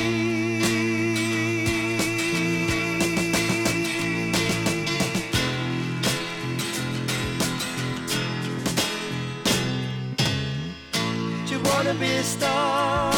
[11.45, 13.13] Do you wanna be a star?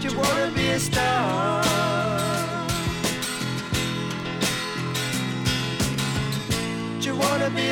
[0.00, 1.67] Do you wanna be a star?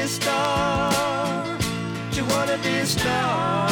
[0.07, 1.59] A star?
[2.13, 3.69] You wanna be a star?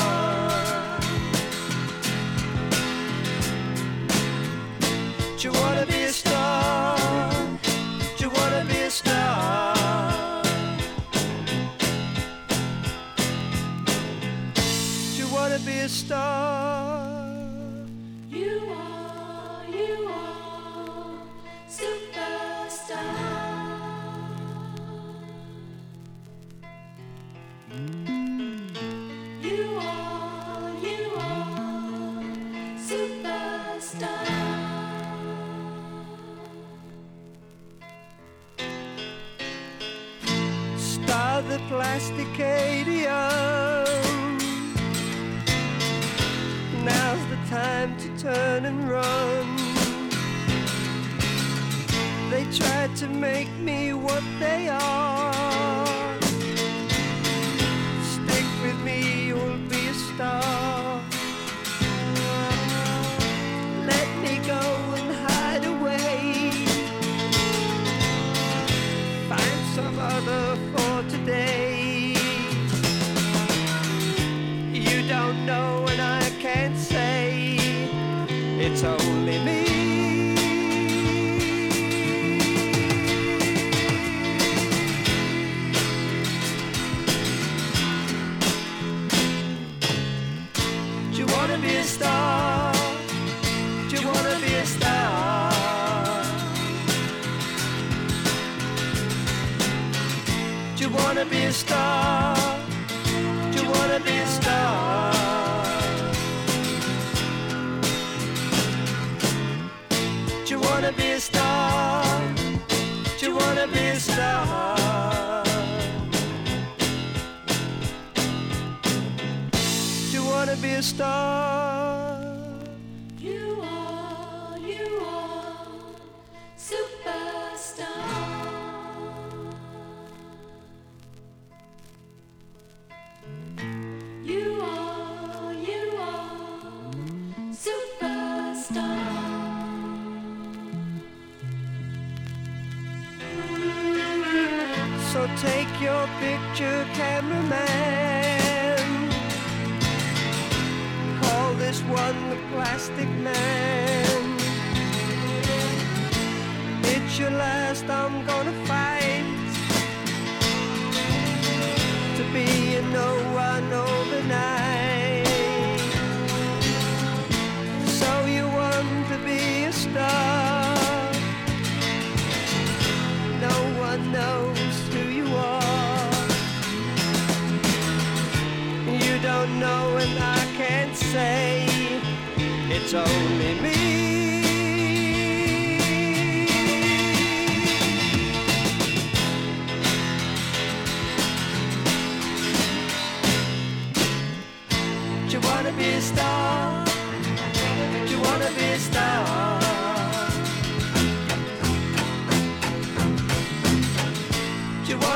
[5.39, 6.99] You wanna be a star?
[8.18, 10.43] You wanna be a star?
[15.18, 16.63] You wanna be a star?
[42.35, 43.85] The.
[46.85, 49.57] Now's the time to turn and run.
[52.31, 55.03] They tried to make me what they are.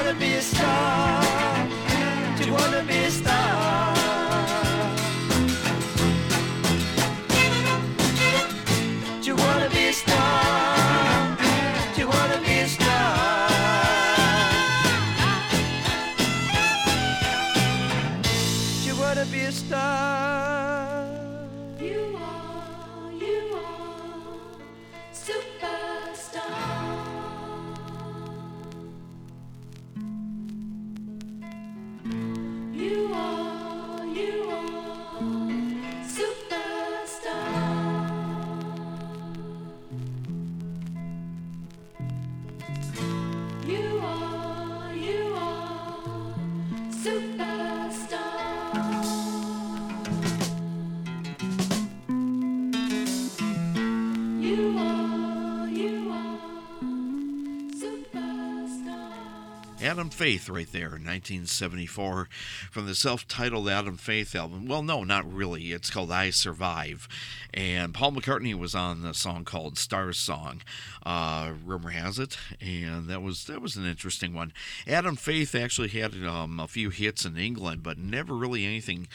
[0.09, 0.58] Wanna be a
[60.29, 62.29] Faith, right there, in 1974,
[62.71, 64.67] from the self titled Adam Faith album.
[64.67, 65.73] Well, no, not really.
[65.73, 67.09] It's called I Survive.
[67.55, 70.61] And Paul McCartney was on the song called Star Song,
[71.07, 72.37] uh, rumor has it.
[72.61, 74.53] And that was that was an interesting one.
[74.87, 79.09] Adam Faith actually had um, a few hits in England, but never really anything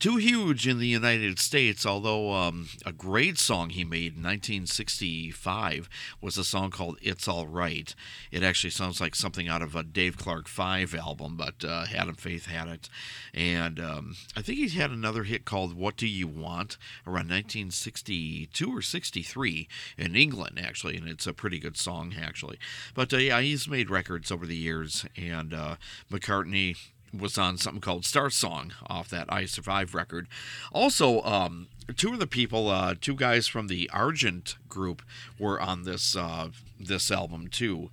[0.00, 5.90] too huge in the United States, although um, a great song he made in 1965
[6.22, 7.94] was a song called It's All Right.
[8.32, 12.14] It actually sounds like something out of a Dave Clark 5 album, but uh, Adam
[12.14, 12.88] Faith had it.
[13.34, 18.74] And um, I think he had another hit called What Do You Want around 1962
[18.74, 19.68] or 63
[19.98, 22.58] in England, actually, and it's a pretty good song, actually.
[22.94, 25.76] But uh, yeah, he's made records over the years, and uh,
[26.10, 26.76] McCartney
[27.18, 30.28] was on something called Star Song off that I Survive record.
[30.72, 35.02] Also, um, two of the people, uh, two guys from the Argent group,
[35.38, 37.90] were on this uh, this album too.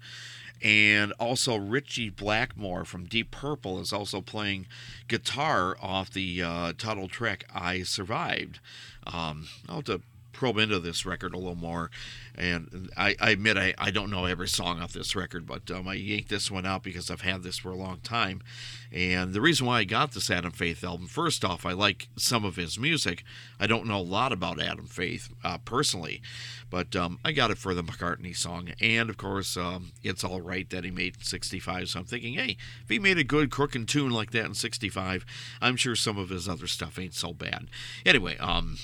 [0.64, 4.66] And also, Ritchie Blackmore from Deep Purple is also playing
[5.08, 8.60] guitar off the uh, title track "I Survived."
[9.06, 10.02] Um, I'll have to
[10.38, 11.90] probe into this record a little more.
[12.36, 15.88] And I, I admit I, I don't know every song off this record, but um,
[15.88, 18.42] I yanked this one out because I've had this for a long time.
[18.92, 22.46] And the reason why I got this Adam Faith album, first off, I like some
[22.46, 23.24] of his music.
[23.60, 26.22] I don't know a lot about Adam Faith uh, personally,
[26.70, 28.70] but um, I got it for the McCartney song.
[28.80, 31.90] And of course, um, it's all right that he made in 65.
[31.90, 35.26] So I'm thinking, hey, if he made a good crooking tune like that in 65,
[35.60, 37.68] I'm sure some of his other stuff ain't so bad.
[38.06, 38.78] Anyway, um,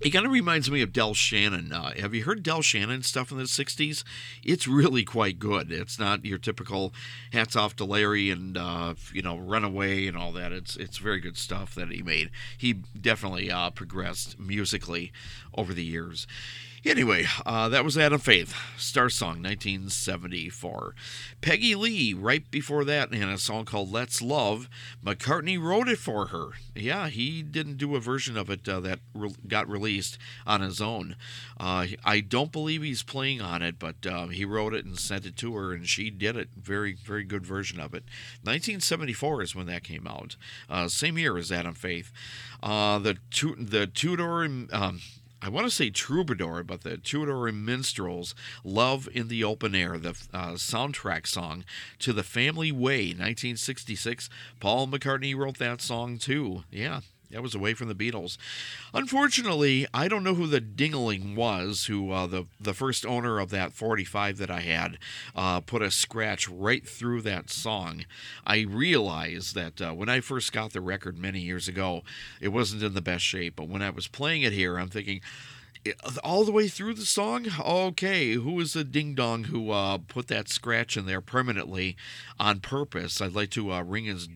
[0.00, 1.72] it kind of reminds me of Del Shannon.
[1.72, 4.02] Uh, have you heard Del Shannon stuff in the 60s?
[4.42, 5.70] It's really quite good.
[5.70, 6.94] It's not your typical
[7.32, 10.52] hats off to Larry and, uh, you know, Runaway and all that.
[10.52, 12.30] It's, it's very good stuff that he made.
[12.56, 15.12] He definitely uh, progressed musically
[15.54, 16.26] over the years.
[16.84, 20.94] Anyway, uh, that was Adam Faith, Star Song, 1974.
[21.42, 24.66] Peggy Lee, right before that, in a song called Let's Love.
[25.04, 26.52] McCartney wrote it for her.
[26.74, 30.16] Yeah, he didn't do a version of it uh, that re- got released
[30.46, 31.16] on his own.
[31.58, 35.26] Uh, I don't believe he's playing on it, but uh, he wrote it and sent
[35.26, 36.48] it to her, and she did it.
[36.56, 38.04] Very, very good version of it.
[38.42, 40.36] 1974 is when that came out.
[40.70, 42.10] Uh, same year as Adam Faith.
[42.62, 44.44] Uh, the, tu- the Tudor.
[44.72, 45.00] Um,
[45.42, 49.96] I want to say troubadour, but the Troubadour and Minstrels, Love in the Open Air,
[49.96, 51.64] the uh, soundtrack song
[52.00, 54.28] to The Family Way, 1966.
[54.60, 56.64] Paul McCartney wrote that song too.
[56.70, 57.00] Yeah,
[57.30, 58.36] that was away from the Beatles.
[58.92, 63.50] Unfortunately, I don't know who the Dingling was, who uh, the the first owner of
[63.50, 64.98] that 45 that I had
[65.34, 68.04] uh, put a scratch right through that song.
[68.44, 72.02] I realized that uh, when I first got the record many years ago,
[72.40, 73.56] it wasn't in the best shape.
[73.56, 75.20] But when I was playing it here, I'm thinking.
[76.22, 77.46] All the way through the song?
[77.58, 81.96] Okay, who was the ding dong who uh, put that scratch in there permanently
[82.38, 83.22] on purpose?
[83.22, 84.28] I'd like to uh, ring his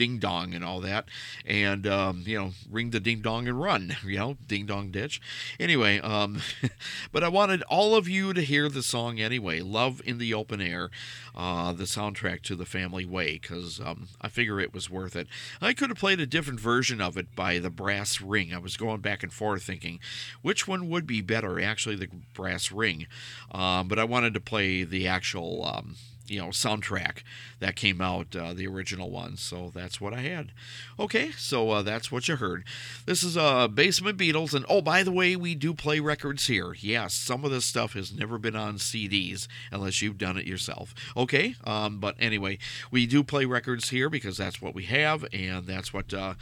[0.00, 1.04] ding dong and all that,
[1.44, 5.20] and um, you know, ring the ding dong and run, you know, ding dong ditch.
[5.60, 6.40] Anyway, um,
[7.12, 9.60] but I wanted all of you to hear the song anyway.
[9.60, 10.88] Love in the open air,
[11.34, 15.28] uh, the soundtrack to the Family Way, because um, I figure it was worth it.
[15.60, 18.54] I could have played a different version of it by the Brass Ring.
[18.54, 20.00] I was going back and forth thinking
[20.40, 21.60] which one would be better.
[21.60, 23.06] Actually, the Brass Ring,
[23.52, 25.62] um, but I wanted to play the actual.
[25.66, 25.96] Um,
[26.30, 27.22] you know soundtrack
[27.58, 29.36] that came out, uh, the original one.
[29.36, 30.52] So that's what I had.
[30.98, 32.64] Okay, so uh, that's what you heard.
[33.04, 36.74] This is uh, Basement Beatles, and oh, by the way, we do play records here.
[36.78, 40.94] Yes, some of this stuff has never been on CDs unless you've done it yourself.
[41.16, 42.58] Okay, um, but anyway,
[42.90, 46.34] we do play records here because that's what we have, and that's what uh,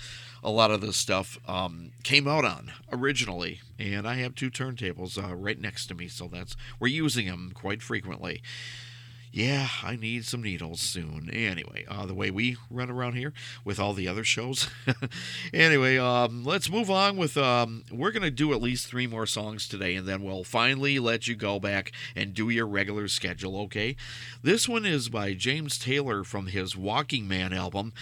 [0.43, 3.61] a lot of this stuff um, came out on originally.
[3.79, 7.53] And I have two turntables uh, right next to me, so that's we're using them
[7.55, 8.43] quite frequently.
[9.31, 11.31] Yeah, I need some needles soon.
[11.31, 13.33] Anyway, uh, the way we run around here
[13.65, 14.69] with all the other shows.
[15.53, 17.37] anyway, um, let's move on with.
[17.37, 20.99] Um, we're going to do at least three more songs today, and then we'll finally
[20.99, 23.97] let you go back and do your regular schedule, okay?
[24.43, 27.93] This one is by James Taylor from his Walking Man album.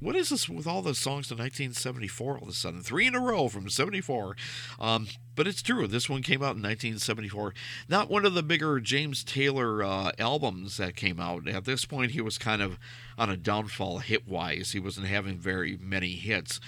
[0.00, 2.82] What is this with all the songs to 1974 all of a sudden?
[2.82, 4.36] Three in a row from 74.
[4.80, 5.06] Um,
[5.36, 5.86] but it's true.
[5.86, 7.54] This one came out in 1974.
[7.88, 11.48] Not one of the bigger James Taylor uh, albums that came out.
[11.48, 12.78] At this point, he was kind of
[13.16, 14.72] on a downfall hit wise.
[14.72, 16.60] He wasn't having very many hits.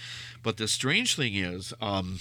[0.43, 2.21] But the strange thing is, um,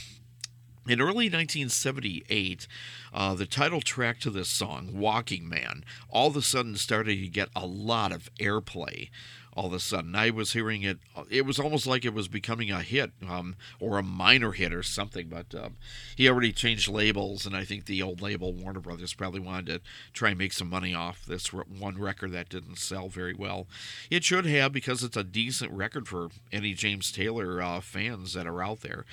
[0.88, 2.68] in early 1978,
[3.14, 7.28] uh, the title track to this song, Walking Man, all of a sudden started to
[7.28, 9.10] get a lot of airplay.
[9.56, 11.00] All of a sudden, I was hearing it.
[11.30, 14.84] It was almost like it was becoming a hit um, or a minor hit or
[14.84, 15.30] something.
[15.30, 15.78] But um,
[16.16, 19.82] he already changed labels, and I think the old label, Warner Brothers, probably wanted to
[20.12, 23.68] try and make some money off this one record that didn't sell very well.
[24.10, 28.48] It should have because it's a decent record for any James Taylor uh, fans that
[28.48, 29.06] are out there.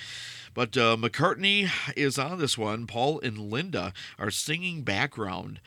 [0.55, 2.87] But uh, McCartney is on this one.
[2.87, 5.61] Paul and Linda are singing background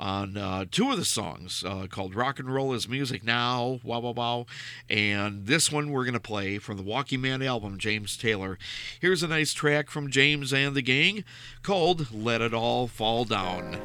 [0.00, 4.00] on uh, two of the songs uh, called Rock and Roll is Music Now, wow,
[4.00, 4.46] wow, wow.
[4.88, 8.58] And this one we're going to play from the Walking Man album, James Taylor.
[8.98, 11.22] Here's a nice track from James and the gang
[11.62, 13.78] called Let It All Fall Down.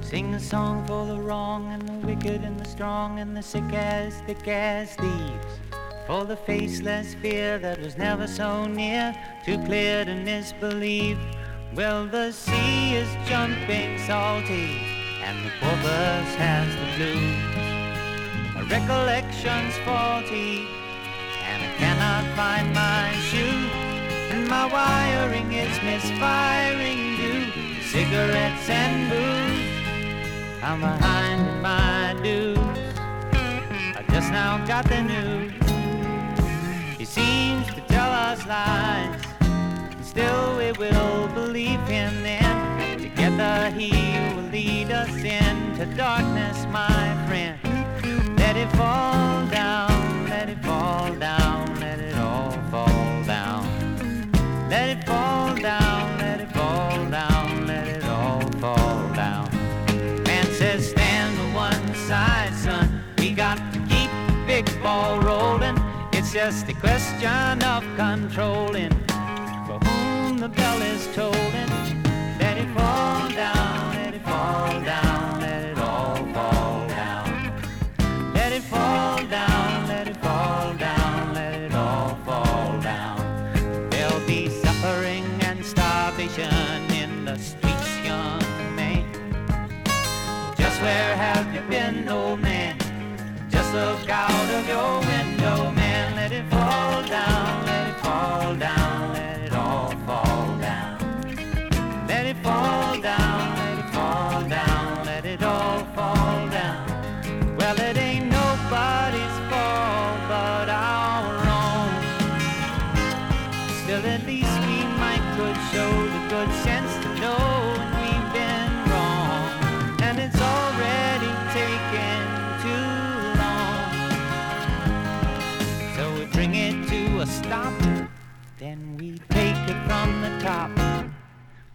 [0.00, 3.72] Sing a song for the wrong and the wicked and the strong and the sick
[3.72, 5.79] as thick as thieves.
[6.06, 9.14] For the faceless fear that was never so near,
[9.44, 11.18] too clear to misbelieve.
[11.74, 14.76] Well, the sea is jumping salty,
[15.22, 18.54] and the porpoise has the blues.
[18.54, 20.66] My recollection's faulty,
[21.44, 23.68] and I cannot find my shoe.
[24.32, 30.62] And my wiring is misfiring due cigarettes and booze.
[30.62, 32.58] I'm behind in my dues.
[33.96, 35.59] I just now got the news.
[37.00, 39.22] He seems to tell us lies.
[39.40, 42.98] and Still we will believe him then.
[42.98, 43.90] Together he
[44.34, 47.58] will lead us into darkness, my friend.
[48.38, 49.89] Let it fall down,
[66.32, 68.99] just a question of controlling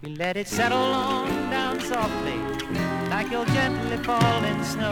[0.06, 2.38] We let it settle on down softly,
[3.10, 4.92] like you'll gently falling snow.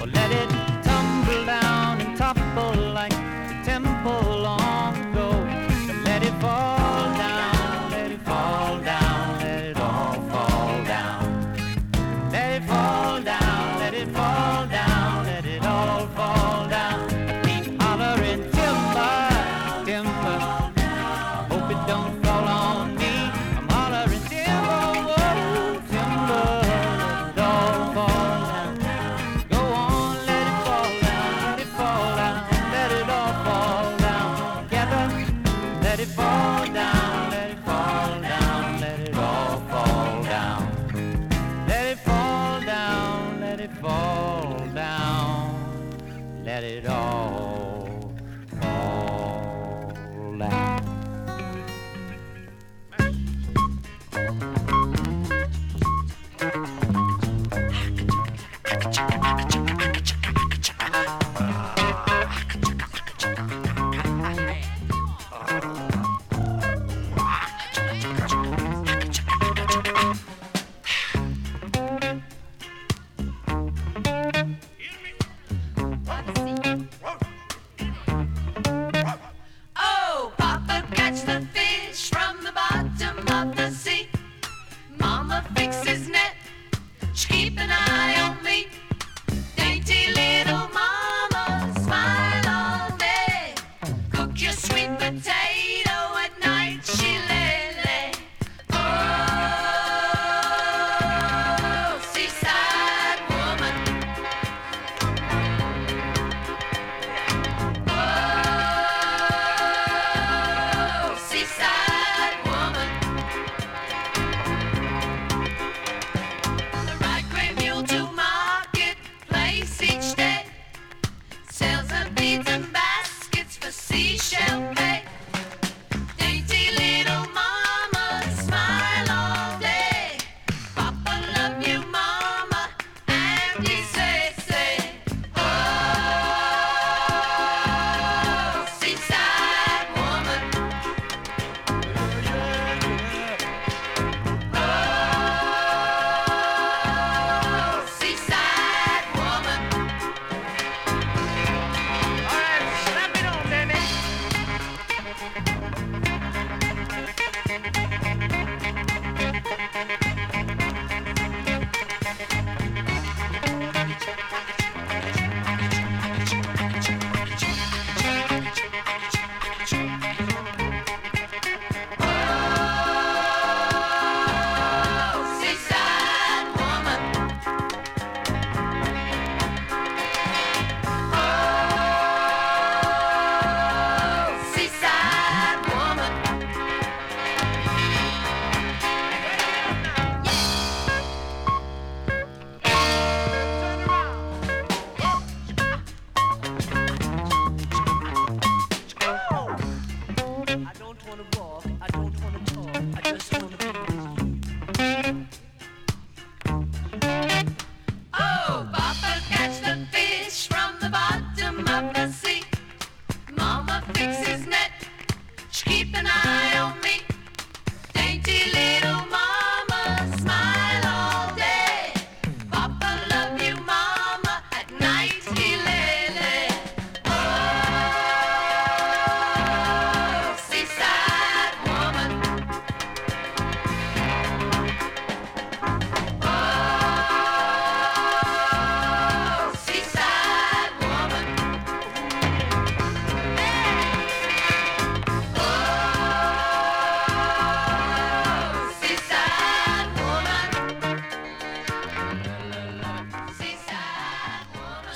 [0.00, 0.69] Or let it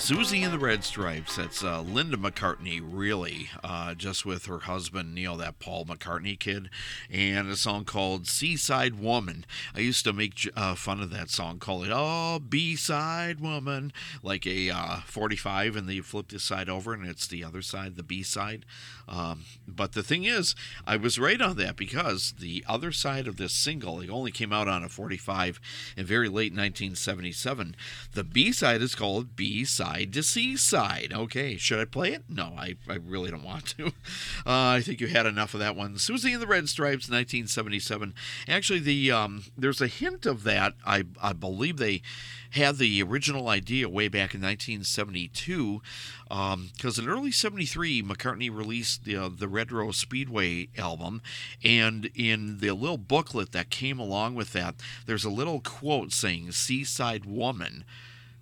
[0.04, 1.36] Susie and the Red Stripes.
[1.36, 6.68] That's uh, Linda McCartney, really, uh, just with her husband, Neil, that Paul McCartney kid,
[7.10, 9.46] and a song called Seaside Woman.
[9.74, 14.46] I used to make uh, fun of that song, call it Oh B-side Woman, like
[14.46, 17.96] a uh, 45, and then you flip this side over, and it's the other side,
[17.96, 18.64] the B side.
[19.08, 20.54] Um, but the thing is,
[20.86, 24.52] I was right on that because the other side of this single, it only came
[24.52, 25.60] out on a 45
[25.96, 27.76] in very late 1977.
[28.12, 31.12] The B side is called B side to C side.
[31.14, 32.24] Okay, should I play it?
[32.28, 33.92] No, I, I really don't want to.
[34.46, 35.96] Uh, I think you had enough of that one.
[35.96, 38.14] Susie and the Red Stripes, 1977.
[38.46, 40.74] Actually, the um, there's a hint of that.
[40.86, 42.02] I I believe they
[42.50, 45.82] had the original idea way back in 1972
[46.28, 51.20] because in early 73 mccartney released the, uh, the red rose speedway album
[51.64, 54.76] and in the little booklet that came along with that
[55.06, 57.84] there's a little quote saying seaside woman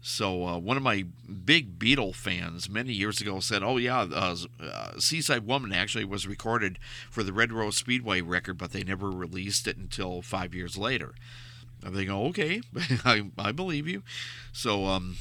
[0.03, 1.05] so uh, one of my
[1.45, 6.27] big Beatle fans many years ago said, "Oh yeah, uh, uh, Seaside Woman actually was
[6.27, 10.77] recorded for the Red Rose Speedway record, but they never released it until five years
[10.77, 11.15] later."
[11.85, 12.63] I'm thinking, okay,
[13.05, 14.03] I, I believe you.
[14.53, 15.17] So um,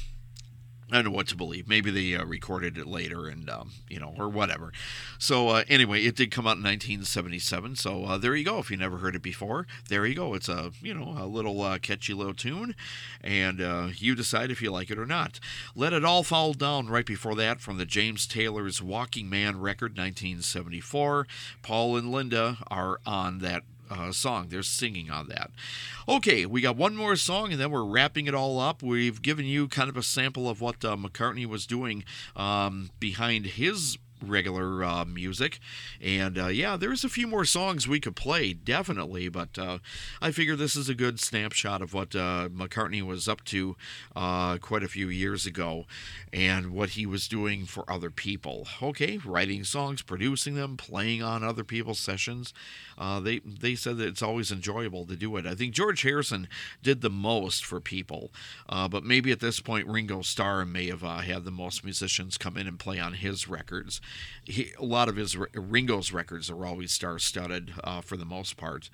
[0.92, 1.66] I don't know what to believe.
[1.68, 4.72] Maybe they uh, recorded it later, and um, you know, or whatever.
[5.18, 7.76] So uh, anyway, it did come out in 1977.
[7.76, 8.58] So uh, there you go.
[8.58, 10.34] If you never heard it before, there you go.
[10.34, 12.74] It's a you know a little uh, catchy little tune,
[13.22, 15.40] and uh, you decide if you like it or not.
[15.74, 19.92] Let it all fall down right before that from the James Taylor's Walking Man record,
[19.92, 21.26] 1974.
[21.62, 23.62] Paul and Linda are on that
[23.92, 24.48] uh, song.
[24.48, 25.50] They're singing on that.
[26.08, 28.82] Okay, we got one more song and then we're wrapping it all up.
[28.82, 32.04] We've given you kind of a sample of what uh, McCartney was doing
[32.34, 35.58] um, behind his regular uh, music.
[36.00, 39.78] And uh, yeah, there's a few more songs we could play, definitely, but uh,
[40.20, 43.76] I figure this is a good snapshot of what uh, McCartney was up to
[44.16, 45.86] uh, quite a few years ago
[46.32, 48.66] and what he was doing for other people.
[48.82, 52.52] Okay, writing songs, producing them, playing on other people's sessions.
[52.98, 55.46] Uh, they they said that it's always enjoyable to do it.
[55.46, 56.48] I think George Harrison
[56.82, 58.30] did the most for people,
[58.68, 62.66] but maybe at this point Ringo Starr may have had the most musicians come in
[62.66, 64.00] and play on his records.
[64.44, 68.90] He, a lot of his Ringo's records are always star-studded uh, for the most part.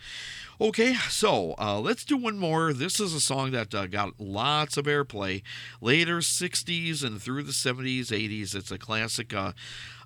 [0.61, 2.73] Okay, so uh, let's do one more.
[2.73, 5.43] This is a song that uh, got lots of airplay
[5.81, 8.55] later 60s and through the 70s, 80s.
[8.55, 9.33] It's a classic.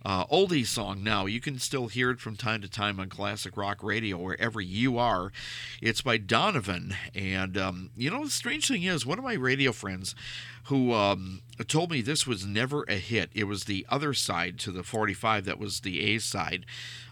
[0.04, 1.26] Uh, oldie song now.
[1.26, 4.98] You can still hear it from time to time on classic rock radio wherever you
[4.98, 5.32] are.
[5.80, 6.96] It's by Donovan.
[7.14, 10.14] And, um, you know, the strange thing is, one of my radio friends
[10.64, 14.70] who um, told me this was never a hit, it was the other side to
[14.70, 16.66] the 45 that was the A side.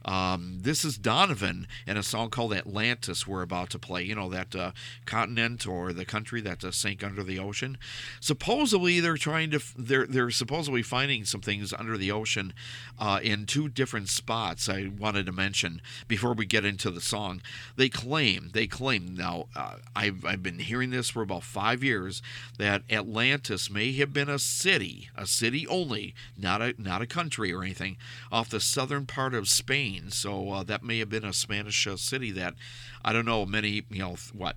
[0.04, 4.02] Um, this is Donovan and a song called Atlantis we're about to play.
[4.02, 4.72] You know, that uh,
[5.04, 7.76] continent or the country that uh, sank under the ocean.
[8.20, 12.52] Supposedly, they're trying to, they're, they're supposedly finding some things under the ocean
[12.98, 17.42] uh, in two different spots I wanted to mention before we get into the song.
[17.76, 22.22] They claim, they claim, now, uh, I've, I've been hearing this for about five years,
[22.58, 27.52] that Atlantis may have been a city, a city only, not a, not a country
[27.52, 27.96] or anything,
[28.32, 29.89] off the southern part of Spain.
[30.08, 32.54] So uh, that may have been a Spanish uh, city that,
[33.04, 34.56] I don't know, many, you know, what,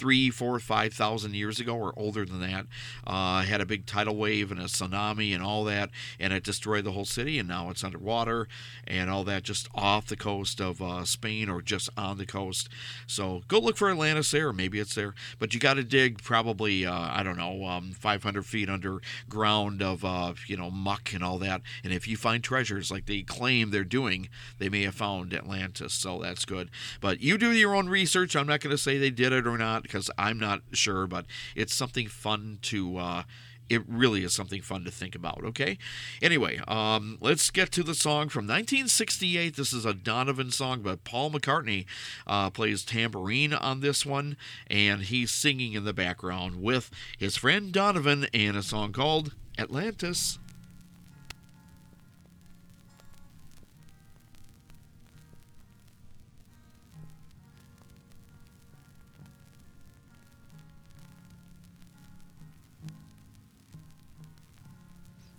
[0.00, 2.66] three, four, five thousand years ago or older than that.
[3.06, 6.84] Uh, had a big tidal wave and a tsunami and all that, and it destroyed
[6.84, 7.38] the whole city.
[7.38, 8.48] And now it's underwater
[8.86, 12.70] and all that, just off the coast of uh, Spain or just on the coast.
[13.06, 15.14] So go look for Atlantis there, or maybe it's there.
[15.38, 20.02] But you got to dig probably uh, I don't know, um, 500 feet underground of
[20.02, 21.60] uh, you know muck and all that.
[21.84, 25.92] And if you find treasures like they claim they're doing, they may have found Atlantis.
[25.92, 26.70] So that's good.
[27.02, 28.34] But you do your own research.
[28.34, 31.26] I'm not going to say they did it or not because I'm not sure, but
[31.56, 33.22] it's something fun to uh,
[33.68, 35.44] it really is something fun to think about.
[35.44, 35.78] Okay.
[36.20, 39.56] Anyway, um, let's get to the song from 1968.
[39.56, 41.86] This is a Donovan song, but Paul McCartney
[42.26, 44.36] uh, plays tambourine on this one,
[44.66, 50.40] and he's singing in the background with his friend Donovan and a song called Atlantis.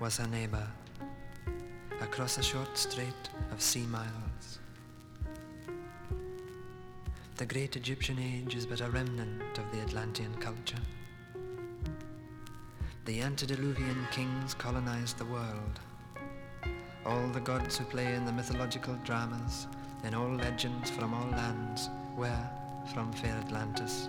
[0.00, 0.66] was her neighbor,
[2.00, 4.58] across a short strait of sea miles.
[7.36, 10.82] The great Egyptian age is but a remnant of the Atlantean culture.
[13.06, 15.80] The antediluvian kings colonized the world.
[17.04, 19.66] All the gods who play in the mythological dramas,
[20.04, 22.50] in all legends from all lands, were
[22.94, 24.08] from fair Atlantis.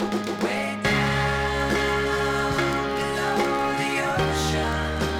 [0.00, 1.70] Way down
[2.98, 5.17] below the ocean,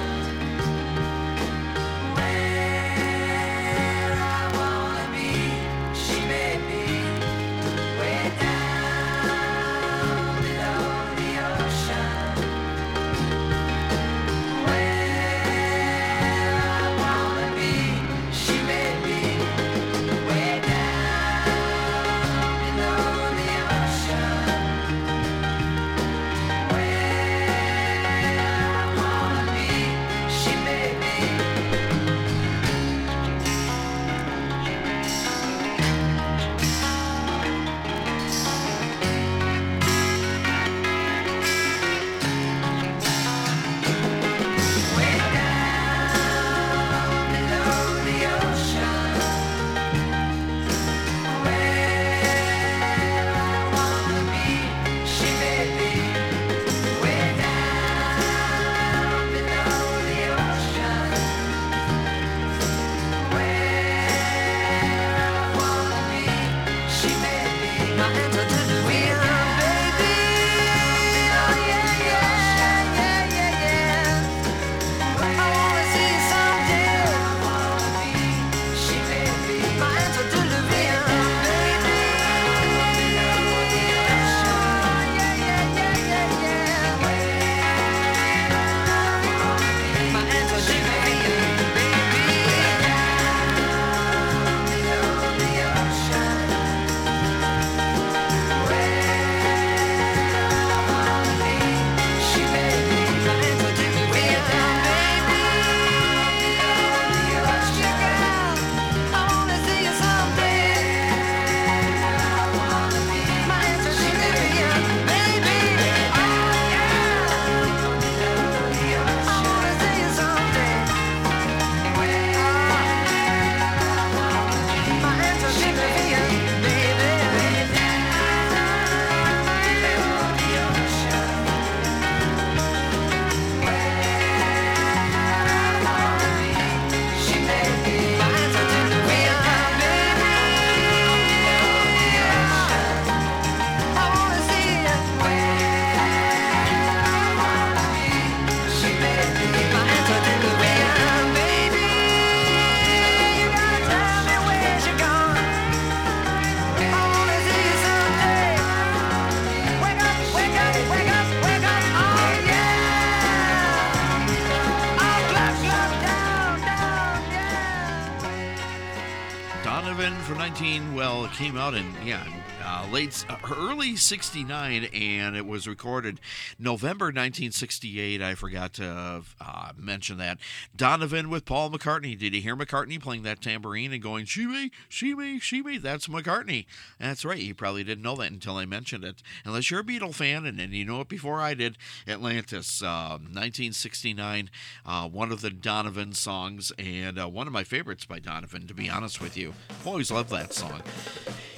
[173.51, 176.19] early '69, and it was recorded
[176.57, 178.21] November 1968.
[178.21, 180.37] I forgot to uh, mention that.
[180.75, 182.17] Donovan with Paul McCartney.
[182.17, 185.77] Did you hear McCartney playing that tambourine and going, "She me, she me, she me"?
[185.77, 186.65] That's McCartney.
[186.99, 187.39] That's right.
[187.39, 189.21] You probably didn't know that until I mentioned it.
[189.45, 191.77] Unless you're a Beatle fan, and, and you know it before I did.
[192.07, 194.49] Atlantis, uh, 1969.
[194.85, 198.67] Uh, one of the Donovan songs, and uh, one of my favorites by Donovan.
[198.67, 199.53] To be honest with you,
[199.85, 200.81] always loved that song.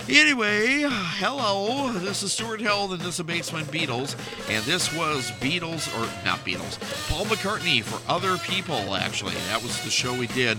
[0.10, 1.92] Anyway, hello.
[1.94, 4.16] This is Stuart Held, and this is Basement Beatles,
[4.50, 6.80] and this was Beatles or not Beatles,
[7.10, 8.96] Paul McCartney for other people.
[8.96, 10.58] Actually, that was the show we did.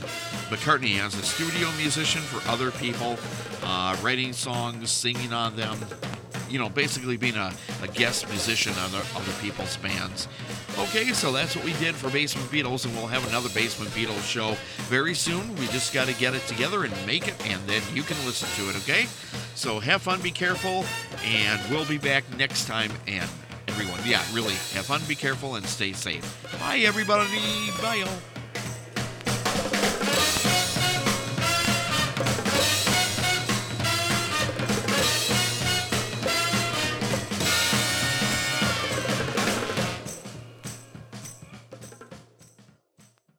[0.48, 3.18] McCartney as a studio musician for other people,
[3.64, 5.76] uh, writing songs, singing on them.
[6.48, 7.52] You know, basically being a,
[7.82, 10.28] a guest musician on other people's bands.
[10.78, 14.26] Okay, so that's what we did for Basement Beatles, and we'll have another Basement Beatles
[14.26, 14.56] show
[14.88, 15.54] very soon.
[15.56, 18.48] We just got to get it together and make it, and then you can listen
[18.62, 19.06] to it, okay?
[19.54, 20.84] So have fun, be careful,
[21.24, 22.90] and we'll be back next time.
[23.06, 23.28] And
[23.68, 26.24] everyone, yeah, really, have fun, be careful, and stay safe.
[26.58, 27.28] Bye, everybody.
[27.80, 28.31] Bye, y'all.